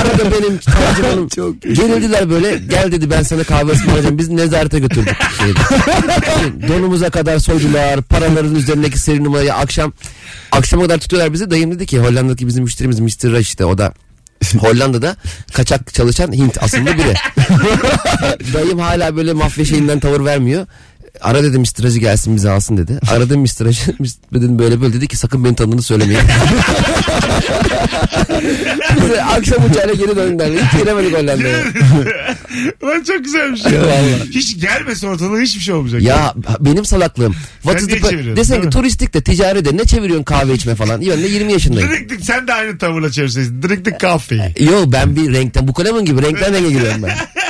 [0.00, 4.18] Arada benim tercümanım Çok gerildiler böyle gel dedi ben sana kahve ısmarlayacağım.
[4.18, 5.16] Biz nezarete götürdük.
[5.38, 5.60] Şeydi.
[6.68, 8.02] Donumuza kadar soydular.
[8.02, 9.92] Paraların üzerindeki seri numarayı akşam
[10.52, 11.50] akşama kadar tutuyorlar bizi.
[11.50, 13.32] Dayım dedi ki Hollanda'daki bizim müşterimiz Mr.
[13.32, 13.92] Ra işte o da
[14.54, 15.16] Hollanda'da
[15.52, 17.14] kaçak çalışan Hint aslında biri.
[18.54, 20.66] Dayım hala böyle mafya şeyinden tavır vermiyor.
[21.20, 23.00] Ara dedim istiracı gelsin bizi alsın dedi.
[23.12, 23.80] Aradım istiracı
[24.34, 26.20] dedim böyle böyle dedi ki sakın beni tanıdığını söylemeyin.
[29.02, 30.50] Bize akşam uçağıyla geri döndüler.
[30.52, 31.58] Hiç giremedik Hollanda'ya.
[32.84, 33.82] Lan çok güzelmiş ya.
[33.82, 34.30] Vallahi.
[34.30, 36.02] Hiç gelmese ortalığa hiçbir şey olmayacak.
[36.02, 37.34] Ya benim salaklığım.
[37.62, 41.00] What is the- Desen ki turistik de ticari de ne çeviriyorsun kahve içme falan.
[41.00, 41.88] Ben de 20 yaşındayım.
[41.90, 43.62] Drinktik sen de aynı tavırla çevirseydin.
[43.62, 44.42] Drinktik kahveyi.
[44.60, 47.10] Yo ben bir renkten bu kalemun gibi renkten renge giriyorum ben.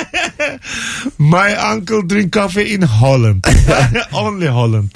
[1.19, 3.43] My uncle drink coffee in Holland.
[4.13, 4.89] Only Holland.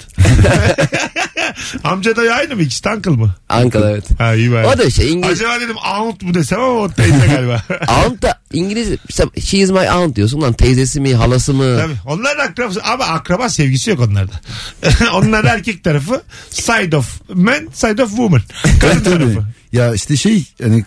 [1.84, 2.62] Amca da aynı mı?
[2.62, 3.34] İkisi uncle mı?
[3.48, 4.20] Ankara evet.
[4.20, 4.66] Ha iyi bari.
[4.66, 5.40] O da şey İngiliz.
[5.40, 7.62] Acaba dedim aunt mu desem ama o teyze galiba.
[7.88, 8.98] Aunt da İngiliz.
[9.44, 11.78] She is my aunt diyorsun lan teyzesi mi halası mı?
[11.78, 11.96] Tabii.
[12.06, 14.40] Onlar akrabası ama akraba sevgisi yok onlarda.
[15.14, 18.42] Onlar erkek tarafı side of men side of woman.
[18.80, 19.42] Kadın tarafı.
[19.72, 20.84] Ya işte şey hani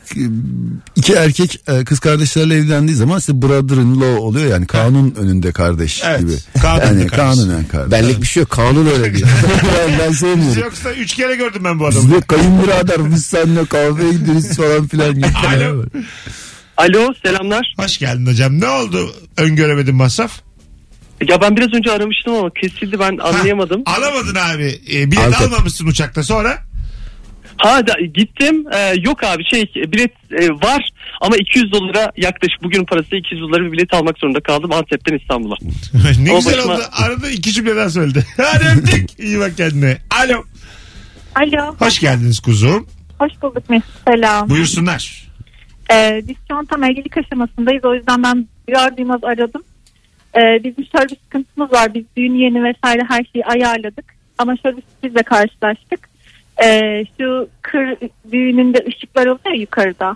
[0.96, 5.52] iki erkek e, kız kardeşlerle evlendiği zaman işte brother in law oluyor yani kanun önünde
[5.52, 6.32] kardeş Evet, gibi.
[6.62, 7.16] kanun yani kardeş.
[7.38, 7.92] kanun önünde kardeş.
[7.92, 9.30] Benlik bir şey yok kanun öyle diyor.
[10.00, 10.62] ben, Biz sevmiyorum.
[10.62, 12.06] yoksa üç kere gördüm ben bu adamı.
[12.06, 15.22] Biz de kayınbirader biz seninle kahveye gideriz falan filan.
[15.56, 15.84] Alo.
[16.78, 17.74] Alo selamlar.
[17.80, 18.60] Hoş geldin hocam.
[18.60, 20.32] Ne oldu öngöremedin masraf?
[21.28, 23.82] Ya ben biraz önce aramıştım ama kesildi ben anlayamadım.
[23.86, 24.80] Ha, alamadın abi.
[24.94, 25.42] E, bilet Antep.
[25.42, 26.58] almamışsın uçakta sonra.
[27.58, 30.90] Ha da, gittim Ee, yok abi şey bilet e, var
[31.22, 35.56] ama 200 dolara yaklaşık bugün parası 200 dolara bir bilet almak zorunda kaldım Antep'ten İstanbul'a.
[36.24, 36.82] ne O güzel başıma- oldu.
[36.92, 38.26] Arada iki cümleden söyledi.
[38.38, 39.20] Hadi öptük.
[39.20, 39.98] İyi bak kendine.
[40.24, 40.44] Alo.
[41.36, 41.76] Alo.
[41.80, 42.88] Hoş geldiniz kuzum.
[43.20, 43.90] Hoş bulduk Mesut.
[44.08, 44.50] Selam.
[44.50, 45.26] Buyursunlar.
[45.94, 47.86] Ee, biz şu an tam evlilik aşamasındayız.
[47.86, 49.64] O yüzden ben duyar duymaz aradım.
[50.38, 51.94] Ee, bizim şöyle bir sıkıntımız var.
[51.94, 54.06] Biz düğün yeni vesaire her şeyi ayarladık.
[54.38, 56.15] Ama şöyle bir sürprizle karşılaştık.
[56.64, 57.98] Ee, şu kır
[58.32, 60.16] düğününde ışıklar oluyor yukarıda.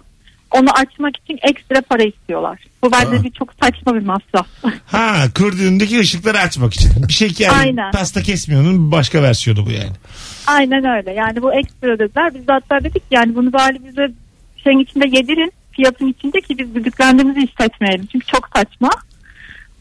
[0.52, 2.60] Onu açmak için ekstra para istiyorlar.
[2.84, 4.48] Bu bence bir çok saçma bir masraf.
[4.86, 6.92] Ha kır düğünündeki ışıkları açmak için.
[7.08, 7.92] Bir şey ki yani Aynen.
[7.92, 9.96] pasta kesmiyor'un bir başka versiyonu bu yani.
[10.48, 11.12] Aynen öyle.
[11.12, 12.34] Yani bu ekstra dediler.
[12.36, 14.12] Biz de hatta dedik yani bunu bari bize
[14.64, 15.52] şeyin içinde yedirin.
[15.72, 18.08] Fiyatın içinde ki biz düdüklendiğimizi hissetmeyelim.
[18.12, 18.90] Çünkü çok saçma.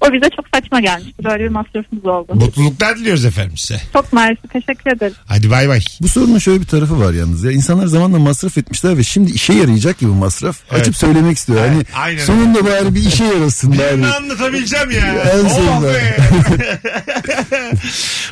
[0.00, 1.24] O bize çok saçma gelmişti.
[1.24, 2.34] Böyle bir masrafımız oldu.
[2.34, 3.80] Mutluluklar diliyoruz efendim size.
[3.92, 4.42] Çok mersi.
[4.52, 5.14] Teşekkür ederim.
[5.26, 5.80] Hadi bay bay.
[6.00, 7.50] Bu sorunun şöyle bir tarafı var yalnız ya.
[7.52, 10.56] İnsanlar zamanla masraf etmişler ve şimdi işe yarayacak gibi masraf.
[10.70, 10.80] Evet.
[10.80, 11.58] Açıp söylemek istiyor.
[11.68, 12.24] Hani Aynen.
[12.24, 14.12] sonunda bari bir işe yarasın Birini bari.
[14.12, 15.06] anlatabileceğim ya.
[15.34, 15.88] En oh sonunda.
[15.94, 16.16] be.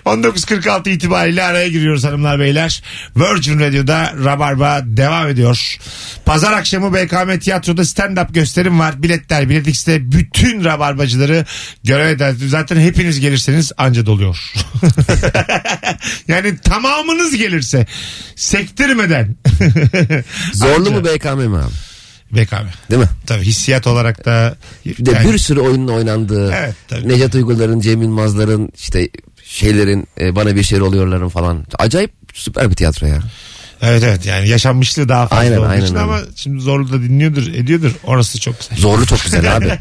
[0.06, 2.82] 19.46 itibariyle araya giriyoruz hanımlar beyler.
[3.16, 5.76] Virgin Radio'da Rabarba devam ediyor.
[6.26, 9.02] Pazar akşamı BKM Tiyatro'da stand-up gösterim var.
[9.02, 11.44] Biletler Bilet X'te bütün Rabarbacıları
[11.84, 12.50] göreve davet ediyor.
[12.50, 14.52] Zaten hepiniz gelirseniz anca doluyor.
[16.28, 17.86] yani tamamınız gelirse
[18.36, 19.36] sektirmeden.
[20.52, 21.72] Zorlu mu BKM mi abi?
[22.32, 22.66] BKM.
[22.90, 23.08] Değil mi?
[23.26, 26.52] Tabii hissiyat olarak da Bir de yani- bir sürü oyunun oynandığı.
[26.52, 27.08] Evet, tabii.
[27.08, 29.08] Necat Uygurların, Cem Yılmazların işte
[29.44, 31.66] şeylerin e, bana bir şeyler oluyorların falan.
[31.78, 33.18] Acayip süper bir tiyatro ya.
[33.82, 36.04] Evet evet yani yaşanmışlığı daha fazla Aynen, olduğu aynen için öyle.
[36.04, 38.78] ama şimdi zorlu da dinliyordur ediyordur orası çok güzel.
[38.78, 39.78] Zorlu çok güzel abi.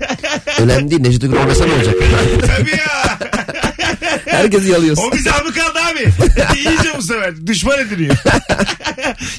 [0.59, 1.01] Önemli değil.
[1.01, 1.95] Necdet Uygur oynasa ne olacak?
[2.57, 3.19] Tabii ya.
[4.25, 5.03] Herkesi yalıyorsun.
[5.03, 6.09] O bize mı kaldı abi?
[6.57, 7.47] İyice bu sefer.
[7.47, 8.15] Düşman ediliyor.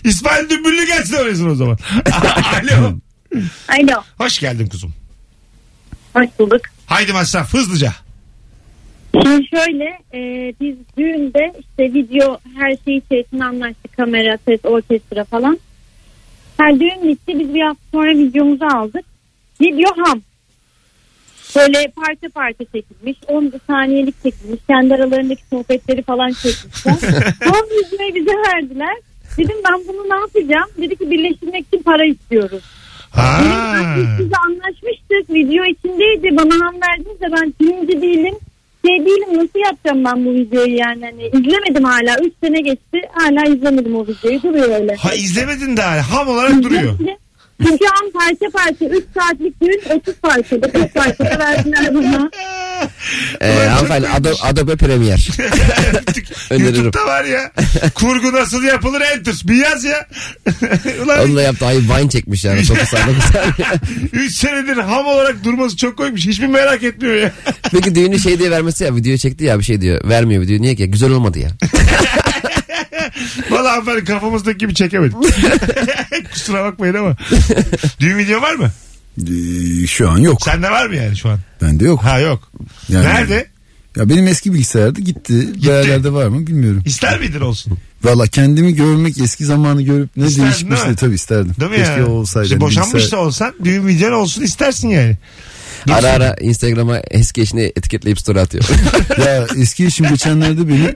[0.04, 1.78] İsmail Dümbüllü gelsin oynasın o zaman.
[2.62, 2.94] Alo.
[3.68, 4.02] Alo.
[4.18, 4.94] Hoş geldin kuzum.
[6.14, 6.60] Hoş bulduk.
[6.86, 7.94] Haydi masraf hızlıca.
[9.22, 13.96] Şimdi şöyle e, biz düğünde işte video her şeyi içerisinde anlaştık.
[13.96, 15.58] Kamera, ses, orkestra falan.
[16.56, 19.04] Her düğün bitti biz bir hafta sonra videomuzu aldık.
[19.60, 20.22] Video ham.
[21.56, 23.16] Böyle parça parça çekilmiş.
[23.28, 24.60] 10 saniyelik çekilmiş.
[24.66, 26.92] Kendi aralarındaki sohbetleri falan çekmişler.
[27.44, 28.96] Son videoyu bize verdiler.
[29.38, 30.70] Dedim ben bunu ne yapacağım?
[30.78, 32.62] Dedi ki birleştirmek için para istiyoruz.
[33.10, 33.38] Ha.
[33.40, 35.34] Dedim ben siz anlaşmıştık.
[35.34, 36.36] Video içindeydi.
[36.36, 38.34] Bana ham verdiniz de ben filmci değilim.
[38.86, 41.04] Şey değilim nasıl yapacağım ben bu videoyu yani.
[41.04, 42.16] Hani izlemedim hala.
[42.24, 43.00] 3 sene geçti.
[43.12, 44.42] Hala izlemedim o videoyu.
[44.42, 44.94] Duruyor öyle.
[44.94, 46.12] Ha izlemedin daha.
[46.12, 46.98] Ham olarak duruyor.
[47.62, 52.30] Çünkü an parça parça 3 saatlik düğün 30 parçada 40 parçada verdiler bana.
[53.40, 55.16] Ee, hanımefendi Adobe, Adobe Premiere.
[56.50, 56.74] Öneririm.
[56.74, 57.52] YouTube'da var ya.
[57.94, 59.34] Kurgu nasıl yapılır enter.
[59.44, 60.06] Bir yaz ya.
[61.04, 61.66] Ulan Onu da yaptı.
[61.66, 62.68] Ay Vine çekmiş yani.
[62.68, 63.68] 9 saniye 9 saniye.
[64.12, 66.26] 3 senedir ham olarak durması çok koymuş.
[66.26, 67.32] Hiçbir merak etmiyor ya.
[67.72, 68.96] Peki düğünü şey diye vermesi ya.
[68.96, 70.08] Video çekti ya bir şey diyor.
[70.08, 70.60] Vermiyor video.
[70.62, 70.90] Niye ki?
[70.90, 71.50] Güzel olmadı ya.
[73.50, 75.16] Valla hanımefendi kafamızdaki gibi çekemedik.
[76.32, 77.16] Kusura bakmayın ama.
[78.00, 78.70] Düğün video var mı?
[79.22, 80.42] Ee, şu an yok.
[80.42, 81.38] Sende var mı yani şu an?
[81.62, 82.04] Bende yok.
[82.04, 82.52] Ha yok.
[82.88, 83.46] Yani- Nerede?
[83.96, 85.54] Ya benim eski bilgisayarda gitti.
[85.54, 86.82] Bir yerlerde var mı bilmiyorum.
[86.86, 87.78] İster miydin olsun?
[88.04, 90.92] Valla kendimi görmek eski zamanı görüp ne İsterdin değişmiş değil mi?
[90.92, 91.54] de tabii isterdim.
[91.60, 92.06] Değil mi Keşke ya?
[92.06, 92.44] o olsaydı.
[92.46, 95.16] İşte Hani boşanmış da olsan düğün videon olsun istersin yani.
[95.92, 98.64] Ara ara Instagram'a eski eşini etiketleyip story atıyor.
[99.26, 100.94] ya eski eşim geçenlerde beni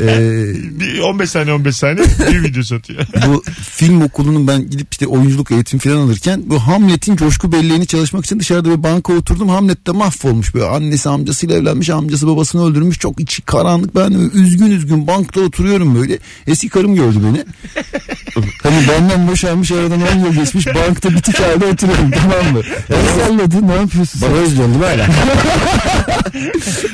[0.00, 0.44] e,
[0.80, 3.06] Bir 15 saniye 15 saniye bir video satıyor.
[3.26, 8.24] bu film okulunun ben gidip işte oyunculuk eğitim falan alırken bu Hamlet'in coşku belleğini çalışmak
[8.24, 9.48] için dışarıda bir banka oturdum.
[9.48, 14.38] Hamlet de mahvolmuş böyle annesi amcasıyla evlenmiş amcası babasını öldürmüş çok içi karanlık ben de
[14.38, 17.44] üzgün üzgün bankta oturuyorum böyle eski karım gördü beni.
[18.62, 22.60] hani benden boşanmış aradan 10 yıl geçmiş bankta bitik halde oturuyorum tamam mı?
[22.90, 24.13] El salladı ne yapıyorsun?
[24.22, 25.08] Bana özlüyorsun değil mi hala?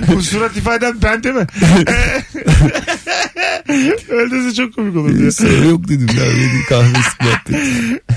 [0.16, 1.46] Bu surat ifaden ben değil mi?
[4.08, 5.32] Öldürse çok komik olur ya.
[5.32, 7.52] Sonra yok dedim ya dedim kahve sıkmattı.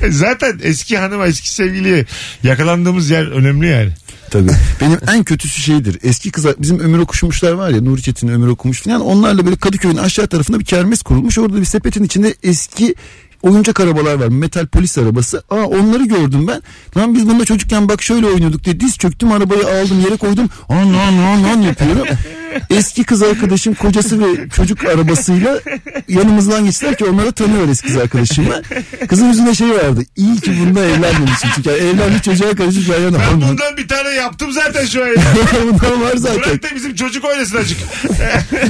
[0.09, 2.05] Zaten eski hanıma eski sevgiliye
[2.43, 3.91] yakalandığımız yer önemli yani.
[4.33, 4.51] Tabii.
[4.81, 5.99] Benim en kötüsü şeydir.
[6.03, 9.01] Eski kız bizim Ömür Okumuşlar var ya Nuri Çetin Ömür Okumuş falan.
[9.01, 11.37] Onlarla böyle Kadıköy'ün aşağı tarafında bir kermes kurulmuş.
[11.37, 12.95] Orada bir sepetin içinde eski
[13.43, 14.27] oyuncak arabalar var.
[14.27, 15.43] Metal polis arabası.
[15.49, 16.61] Aa onları gördüm ben.
[16.97, 20.49] Lan biz bunda çocukken bak şöyle oynuyorduk diye diz çöktüm arabayı aldım yere koydum.
[20.69, 22.07] An an an an yapıyorum.
[22.69, 25.59] Eski kız arkadaşım kocası ve çocuk arabasıyla
[26.07, 28.61] yanımızdan geçtiler ki onları tanıyor eski kız arkadaşımla.
[29.07, 30.01] Kızın yüzünde şey vardı.
[30.15, 31.49] İyi ki bunda evlenmemişim.
[31.55, 33.17] Çünkü yani evlenmiş çocuğa karışık ben yana.
[33.19, 35.09] Ben bundan bir tane yaptım zaten şu an.
[35.73, 36.41] Bundan var zaten.
[36.41, 37.79] Bırak da bizim çocuk oynasın azıcık.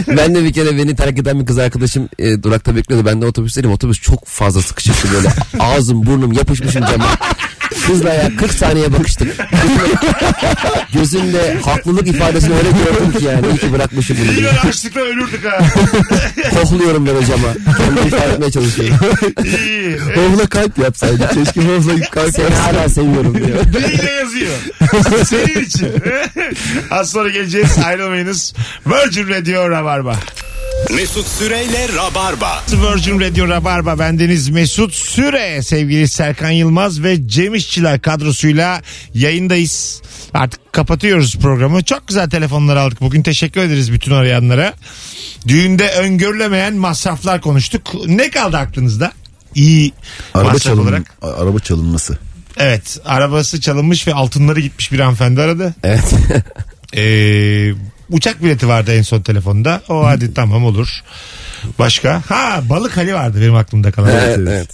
[0.18, 3.06] ben de bir kere beni terk eden bir kız arkadaşım e, durakta bekliyordu.
[3.06, 3.72] Ben de otobüsteydim.
[3.72, 5.34] Otobüs çok fazla sıkışıktı böyle.
[5.64, 7.06] Ağzım burnum yapışmışım cama.
[7.88, 9.36] Kızla ya 40 saniye bakıştık.
[10.94, 13.48] Gözünde haklılık ifadesini öyle gördüm ki yani.
[13.48, 14.32] İyi ki bırakmışım bunu.
[14.32, 14.50] İyi diye.
[14.64, 15.58] ben açlıktan ölürdük ha.
[16.62, 17.48] Kokluyorum böyle cama.
[17.78, 18.96] Kendimi ifade etmeye çalışıyorum.
[19.46, 19.98] İyi.
[20.16, 21.30] Hovla kalp yapsaydı.
[21.34, 22.78] Keşke hovla kalp Seni yapsaydı.
[22.78, 23.60] hala seviyorum diyor.
[23.74, 24.54] Biriyle yazıyor.
[25.26, 25.88] Senin için.
[26.92, 27.78] Az sonra geleceğiz.
[27.86, 28.54] Ayrılmayınız.
[28.88, 30.16] Virgin Radio Rabarba.
[30.92, 32.64] Mesut Süreyle Rabarba.
[32.72, 38.82] Virgin Radio Rabarba bendeniz Mesut Süre sevgili Serkan Yılmaz ve Cem İşçiler kadrosuyla
[39.14, 40.02] yayındayız.
[40.34, 41.84] Artık kapatıyoruz programı.
[41.84, 43.02] Çok güzel telefonlar aldık.
[43.02, 44.74] Bugün teşekkür ederiz bütün arayanlara.
[45.48, 47.92] Düğünde öngörülemeyen masraflar konuştuk.
[48.08, 49.12] Ne kaldı aklınızda?
[49.56, 49.92] İyi
[50.34, 51.14] Araba, masraf çalın, olarak.
[51.22, 52.18] araba çalınması.
[52.58, 55.76] Evet arabası çalınmış ve altınları gitmiş bir hanımefendi aradı.
[55.84, 56.14] Evet.
[56.98, 57.72] Ee,
[58.14, 59.82] uçak bileti vardı en son telefonda.
[59.90, 60.88] O hadi tamam olur.
[61.80, 62.22] Başka?
[62.30, 64.10] Ha balık hali vardı benim aklımda kalan.
[64.10, 64.70] evet, evet.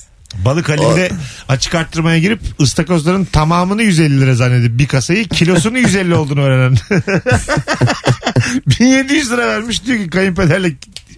[0.45, 1.11] Balık halinde
[1.49, 6.77] açık arttırmaya girip ıstakozların tamamını 150 lira zannedip bir kasayı kilosunu 150 olduğunu öğrenen.
[8.79, 10.71] 1700 lira vermiş diyor ki kayınpederle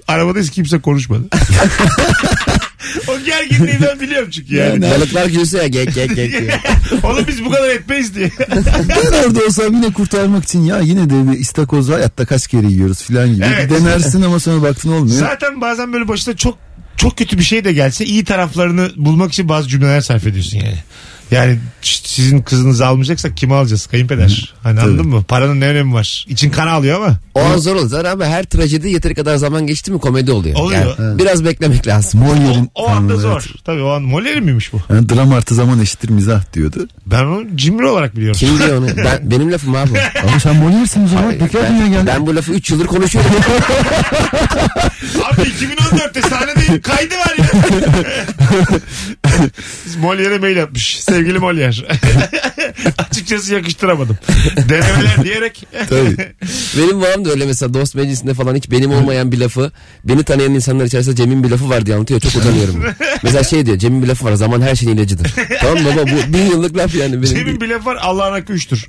[0.07, 1.23] arabadayız kimse konuşmadı.
[3.07, 4.81] o gerginliği ben biliyorum çünkü yani.
[4.81, 6.53] Balıklar gülse ya gek gek gek diyor.
[7.03, 8.31] Oğlum biz bu kadar etmeyiz diye.
[8.89, 13.03] Ben orada olsam yine kurtarmak için ya yine de bir istakoz hayatta kaç kere yiyoruz
[13.03, 13.45] filan gibi.
[13.55, 13.69] Evet.
[13.69, 15.19] Denersin ama sonra baktın olmuyor.
[15.19, 16.57] Zaten bazen böyle başına çok
[16.97, 20.77] çok kötü bir şey de gelse iyi taraflarını bulmak için bazı cümleler sarf ediyorsun yani.
[21.31, 23.85] Yani sizin kızınızı almayacaksak kimi alacağız?
[23.87, 24.53] Kayınpeder.
[24.63, 25.23] Hani anladın mı?
[25.23, 26.25] Paranın ne önemi var?
[26.29, 27.17] İçin kan alıyor ama.
[27.35, 30.55] O an zor olur ama her trajedi yeteri kadar zaman geçti mi komedi oluyor.
[30.59, 30.95] Oluyor.
[30.99, 32.21] Yani Biraz beklemek lazım.
[32.23, 33.17] Molière'in O anda tanrıları.
[33.41, 33.45] zor.
[33.65, 34.79] Tabii o an Molière miymiş bu?
[34.89, 36.87] Yani dram artı zaman eşittir mizah diyordu.
[37.05, 38.39] Ben onu cimri olarak biliyorum.
[38.39, 38.87] Kim diyor onu?
[38.97, 39.99] Ben, benim lafım abi.
[40.23, 41.37] Ama sen Molière'sin o zaman.
[41.39, 42.05] Tekrar dünya Ben, geldi.
[42.07, 43.31] ben bu lafı 3 yıldır konuşuyorum.
[45.31, 47.45] Abi 2014'te sahnedeyim kaydı var ya.
[50.01, 50.99] Molière'e mail atmış.
[50.99, 51.85] Sevgili Molière.
[52.97, 54.17] Açıkçası yakıştıramadım.
[54.69, 55.67] Denemeler diyerek.
[55.89, 56.15] Tabii.
[56.77, 59.71] benim babam da öyle mesela dost meclisinde falan hiç benim olmayan bir lafı
[60.03, 62.19] beni tanıyan insanlar içerisinde Cem'in bir lafı var diye anlatıyor.
[62.19, 62.83] Çok utanıyorum.
[63.23, 65.33] mesela şey diyor Cem'in bir lafı var zaman her şeyin ilacıdır.
[65.61, 67.35] tamam baba bu bin yıllık laf yani benim.
[67.35, 68.87] Cem'in bir laf var Allah'ın hakkı üçtür.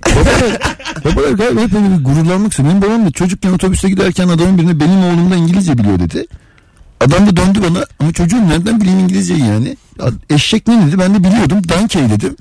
[1.04, 2.68] Babalar galiba hep böyle bir gururlanmak istiyor.
[2.68, 6.26] Benim babam da çocukken otobüste giderken adamın birine benim oğlum da İngilizce biliyor dedi.
[7.02, 9.76] Adam da döndü bana ama çocuğum nereden bileyim İngilizceyi yani.
[9.98, 11.68] Ya, Eşek ne dedi ben de biliyordum.
[11.68, 12.36] Donkey dedim.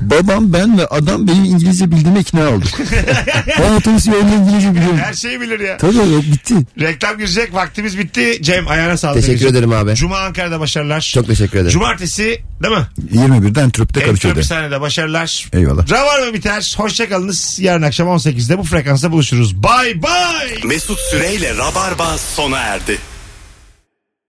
[0.00, 2.68] Babam ben ve adam benim İngilizce bildiğime ikna olduk.
[3.60, 4.98] ben otobüs yolunda İngilizce biliyorum.
[4.98, 5.76] Her şeyi bilir ya.
[5.76, 6.54] Tabii yok bitti.
[6.80, 8.38] Reklam girecek vaktimiz bitti.
[8.42, 9.26] Cem ayağına sağlık.
[9.26, 9.94] Teşekkür ederim abi.
[9.94, 11.10] Cuma Ankara'da başarılar.
[11.14, 11.70] Çok teşekkür ederim.
[11.70, 12.86] Cumartesi değil mi?
[13.14, 14.28] 21'den Entrop'te Kadıköy'de.
[14.28, 15.48] Entropisanede başarılar.
[15.52, 15.90] Eyvallah.
[15.90, 16.74] Ravarma biter.
[16.76, 17.58] Hoşçakalınız.
[17.60, 19.62] Yarın akşam 18'de bu frekansta buluşuruz.
[19.62, 20.68] Bye bye.
[20.68, 22.98] Mesut Süreyle Rabarba sona erdi.